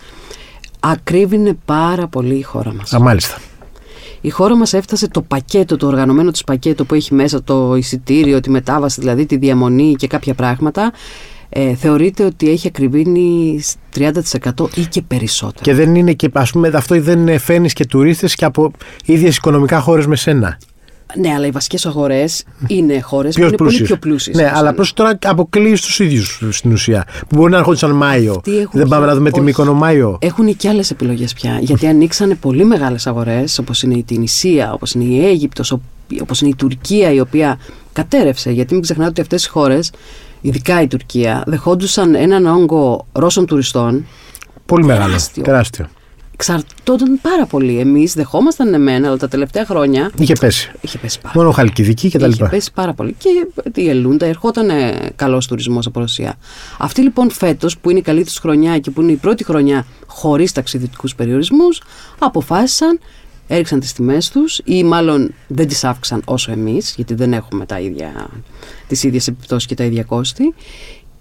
ακρίβεινε 0.81 1.57
πάρα 1.65 2.07
πολύ 2.07 2.35
η 2.35 2.43
χώρα 2.43 2.75
μας. 2.75 2.93
Α, 2.93 3.01
μάλιστα. 3.01 3.39
Η 4.25 4.31
χώρα 4.31 4.57
μας 4.57 4.73
έφτασε 4.73 5.09
το 5.09 5.23
πακέτο, 5.23 5.77
το 5.77 5.87
οργανωμένο 5.87 6.31
της 6.31 6.45
πακέτο 6.45 6.85
που 6.85 6.95
έχει 6.95 7.15
μέσα 7.15 7.43
το 7.43 7.75
εισιτήριο, 7.77 8.41
τη 8.41 8.51
μετάβαση, 8.51 9.01
δηλαδή 9.01 9.27
τη 9.27 9.37
διαμονή 9.37 9.95
και 9.95 10.07
κάποια 10.07 10.35
πράγματα 10.35 10.93
ε, 11.49 11.75
θεωρείται 11.75 12.25
ότι 12.25 12.51
έχει 12.51 12.67
ακριβήνει 12.67 13.61
30% 13.97 14.11
ή 14.75 14.87
και 14.87 15.03
περισσότερο. 15.03 15.61
Και 15.63 15.75
δεν 15.75 15.95
είναι 15.95 16.13
και, 16.13 16.31
ας 16.33 16.51
πούμε, 16.51 16.71
αυτό 16.75 17.01
δεν 17.01 17.39
φαίνεις 17.39 17.73
και 17.73 17.87
τουρίστες 17.87 18.35
και 18.35 18.45
από 18.45 18.71
ίδιες 19.05 19.37
οικονομικά 19.37 19.81
χώρες 19.81 20.07
με 20.07 20.17
σένα. 20.17 20.59
Ναι, 21.17 21.33
αλλά 21.35 21.47
οι 21.47 21.51
βασικές 21.51 21.87
αγορές 21.87 22.45
είναι 22.67 23.01
χώρες 23.01 23.35
που 23.35 23.41
είναι 23.43 23.57
πολύ 23.57 23.83
πιο 23.83 23.97
πλούσιες. 23.97 24.37
Ναι, 24.37 24.53
αλλά 24.55 24.75
πώ 24.75 24.95
τώρα 24.95 25.19
αποκλείεις 25.25 25.81
τους 25.81 25.99
ίδιους 25.99 26.43
στην 26.51 26.73
ουσία. 26.73 27.05
Που 27.29 27.37
μπορεί 27.37 27.51
να 27.51 27.57
έρχονται 27.57 27.87
Μάιο. 27.87 28.41
Δεν 28.73 28.89
πάμε 28.89 29.07
να 29.07 29.15
δούμε 29.15 29.31
τη 29.31 29.41
Μύκονο 29.41 29.75
Μάιο. 29.75 30.19
Έχουν 30.21 30.57
και 30.57 30.69
άλλες 30.69 30.91
επιλογές 30.91 31.33
πια. 31.33 31.59
Γιατί 31.61 31.87
ανοίξανε 31.87 32.35
πολύ 32.35 32.65
μεγάλες 32.65 33.07
αγορές, 33.07 33.59
όπως 33.59 33.83
είναι 33.83 33.95
η 33.95 34.03
Τινησία, 34.03 34.73
όπως 34.73 34.93
είναι 34.93 35.05
η 35.05 35.27
Αίγυπτος, 35.27 35.79
όπως 36.21 36.41
είναι 36.41 36.51
η 36.51 36.55
Τουρκία, 36.55 37.13
η 37.13 37.21
οποία 37.21 37.59
κατέρευσε. 37.93 38.51
Γιατί 38.51 38.73
μην 38.73 38.83
ξεχνάτε 38.83 39.11
ότι 39.11 39.21
αυτές 39.21 39.45
οι 39.45 39.49
χώρες 39.49 39.91
ειδικά 40.41 40.83
η 40.83 40.87
Τουρκία, 40.87 41.43
δεχόντουσαν 41.47 42.15
έναν 42.15 42.47
όγκο 42.47 43.07
Ρώσων 43.13 43.47
τουριστών. 43.47 44.07
Πολύ 44.67 44.85
μεγάλο. 44.85 45.17
Τεράστιο. 45.43 45.89
Εξαρτώνταν 46.35 47.19
πάρα 47.23 47.47
πολύ. 47.47 47.79
Εμείς 47.79 48.15
δεχόμασταν 48.15 48.75
εμένα, 48.75 49.07
αλλά 49.07 49.17
τα 49.17 49.29
τελευταία 49.29 49.65
χρόνια. 49.67 50.11
Είχε 50.19 50.35
πέσει. 50.41 50.73
Είχε 50.81 50.99
πέσει 50.99 51.21
πάρα 51.21 51.35
Μόνο 51.37 51.51
χαλκιδική 51.51 52.11
και 52.11 52.19
τα 52.19 52.27
λοιπά. 52.27 52.45
Είχε 52.45 52.57
πέσει 52.57 52.73
πάρα 52.75 52.93
πολύ. 52.93 53.17
Και 53.19 53.81
η 53.81 53.89
Ελούντα 53.89 54.27
ερχόταν 54.27 54.71
καλός 55.17 55.47
τουρισμός 55.47 55.87
από 55.87 56.01
Ρωσία. 56.01 56.35
Αυτή 56.79 57.01
λοιπόν 57.01 57.31
φέτος, 57.31 57.79
που 57.79 57.91
είναι 57.91 57.99
η 57.99 58.03
καλή 58.03 58.25
του 58.25 58.33
χρονιά 58.41 58.79
και 58.79 58.91
που 58.91 59.03
είναι 59.03 59.13
η 59.13 59.17
πρώτη 59.17 59.45
χρονιά 59.45 59.87
χωρίς 60.07 60.53
ταξιδιωτικούς 60.53 61.15
περιορισμούς, 61.15 61.83
αποφάσισαν 62.19 62.99
έριξαν 63.47 63.81
τις 63.81 63.93
τιμές 63.93 64.31
τους 64.31 64.61
ή 64.65 64.85
μάλλον 64.85 65.35
δεν 65.47 65.69
τις 65.69 65.85
αύξαν 65.85 66.23
όσο 66.25 66.53
εμείς 66.53 66.95
γιατί 66.97 67.15
δεν 67.15 67.33
έχουμε 67.33 67.67
τα 67.67 67.81
ίδια, 67.81 68.31
τις 68.89 69.03
ίδιες 69.03 69.29
επιπτώσεις 69.29 69.69
και 69.69 69.75
τα 69.75 69.85
ίδια 69.85 70.03
κόστη 70.03 70.55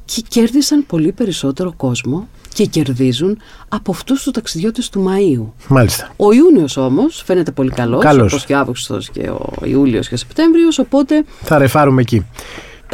και 0.06 0.22
κέρδισαν 0.28 0.86
πολύ 0.86 1.12
περισσότερο 1.12 1.74
κόσμο 1.78 2.28
και 2.54 2.66
κερδίζουν 2.66 3.38
από 3.70 3.92
αυτούς 3.92 4.24
τους 4.24 4.34
ταξιδιώτες 4.34 4.89
του 4.89 5.06
Μαΐου. 5.08 5.52
Μάλιστα. 5.68 6.10
Ο 6.16 6.32
Ιούνιος 6.32 6.78
όμως 6.78 7.24
φαίνεται 7.26 7.52
πολύ 7.52 7.70
καλός, 7.70 8.04
καλός. 8.04 8.34
όπως 8.34 8.46
και 8.46 8.54
ο 8.54 8.58
Αύγουστος 8.58 9.10
και 9.10 9.30
ο 9.30 9.54
Ιούλιος 9.63 10.08
και 10.08 10.13
ο 10.13 10.18
Σεπτέμβριος, 10.18 10.80
οπότε... 10.80 11.24
Θα 11.42 11.58
ρεφάρουμε 11.58 12.02
εκεί. 12.02 12.26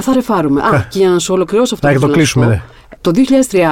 Θα 0.01 0.13
ρεφάρουμε. 0.13 0.61
Α, 0.61 0.87
και 0.89 0.99
για 0.99 1.09
να 1.09 1.19
σου 1.19 1.33
ολοκληρώσω 1.33 1.75
αυτό 1.75 1.91
θα 1.91 1.99
το 1.99 2.07
κλείσουμε, 2.07 2.45
ναι. 2.45 2.61
Το 3.01 3.11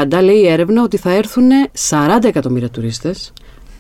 2030 0.10 0.24
λέει 0.24 0.36
η 0.36 0.48
έρευνα 0.48 0.84
ότι 0.84 0.98
θα 0.98 1.12
έρθουν 1.12 1.50
40 1.90 2.24
εκατομμύρια 2.24 2.70
τουρίστες 2.70 3.34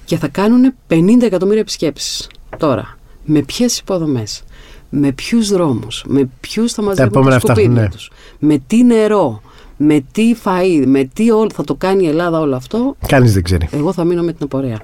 και 0.05 0.17
θα 0.17 0.27
κάνουν 0.27 0.73
50 0.89 1.21
εκατομμύρια 1.21 1.61
επισκέψεις. 1.61 2.29
Τώρα, 2.57 2.97
με 3.25 3.41
ποιες 3.41 3.77
υποδομές, 3.77 4.43
με 4.89 5.11
ποιους 5.11 5.49
δρόμους, 5.49 6.03
με 6.07 6.29
ποιους 6.39 6.73
θα 6.73 6.81
μαζεύουν 6.81 7.29
τα 7.29 7.39
σκουπίδια 7.39 7.81
ναι. 7.81 7.89
τους, 7.89 8.11
με 8.39 8.63
τι 8.67 8.83
νερό, 8.83 9.41
με 9.77 10.05
τι 10.11 10.35
φαΐ, 10.43 10.83
με 10.85 11.09
τι 11.13 11.31
όλο, 11.31 11.49
θα 11.53 11.63
το 11.63 11.75
κάνει 11.75 12.03
η 12.03 12.07
Ελλάδα 12.07 12.39
όλο 12.39 12.55
αυτό; 12.55 12.95
Κανείς 13.07 13.33
δεν 13.33 13.43
ξέρει. 13.43 13.67
Εγώ 13.71 13.93
θα 13.93 14.03
μείνω 14.03 14.23
με 14.23 14.33
την 14.33 14.43
απορία. 14.43 14.79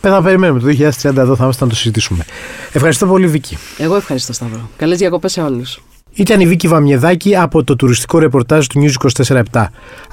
Πέρα 0.00 0.14
να 0.14 0.22
περιμένουμε. 0.22 0.60
Το 0.60 0.66
2030 0.66 1.16
εδώ 1.16 1.36
θα 1.36 1.42
είμαστε 1.42 1.64
να 1.64 1.70
το 1.70 1.76
συζητήσουμε. 1.76 2.24
Ευχαριστώ 2.72 3.06
πολύ, 3.06 3.26
Βίκυ. 3.26 3.56
Εγώ 3.78 3.96
ευχαριστώ, 3.96 4.32
Σταύρο. 4.32 4.68
Καλές 4.76 4.98
διακοπές 4.98 5.32
σε 5.32 5.40
όλους. 5.40 5.82
Ήταν 6.14 6.40
η 6.40 6.46
Βίκη 6.46 6.68
Βαμιεδάκη 6.68 7.36
από 7.36 7.64
το 7.64 7.76
τουριστικό 7.76 8.18
ρεπορτάζ 8.18 8.66
του 8.66 8.80
News 8.80 9.10
24 9.24 9.42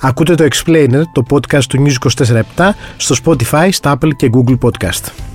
Ακούτε 0.02 0.36
το 0.36 0.48
Explainer, 0.52 1.02
το 1.14 1.24
podcast 1.30 1.64
του 1.64 1.86
News 1.86 2.10
24 2.26 2.42
στο 2.98 3.16
Spotify, 3.24 3.68
στα 3.72 3.98
Apple 3.98 4.10
και 4.16 4.30
Google 4.34 4.58
Podcast. 4.58 5.29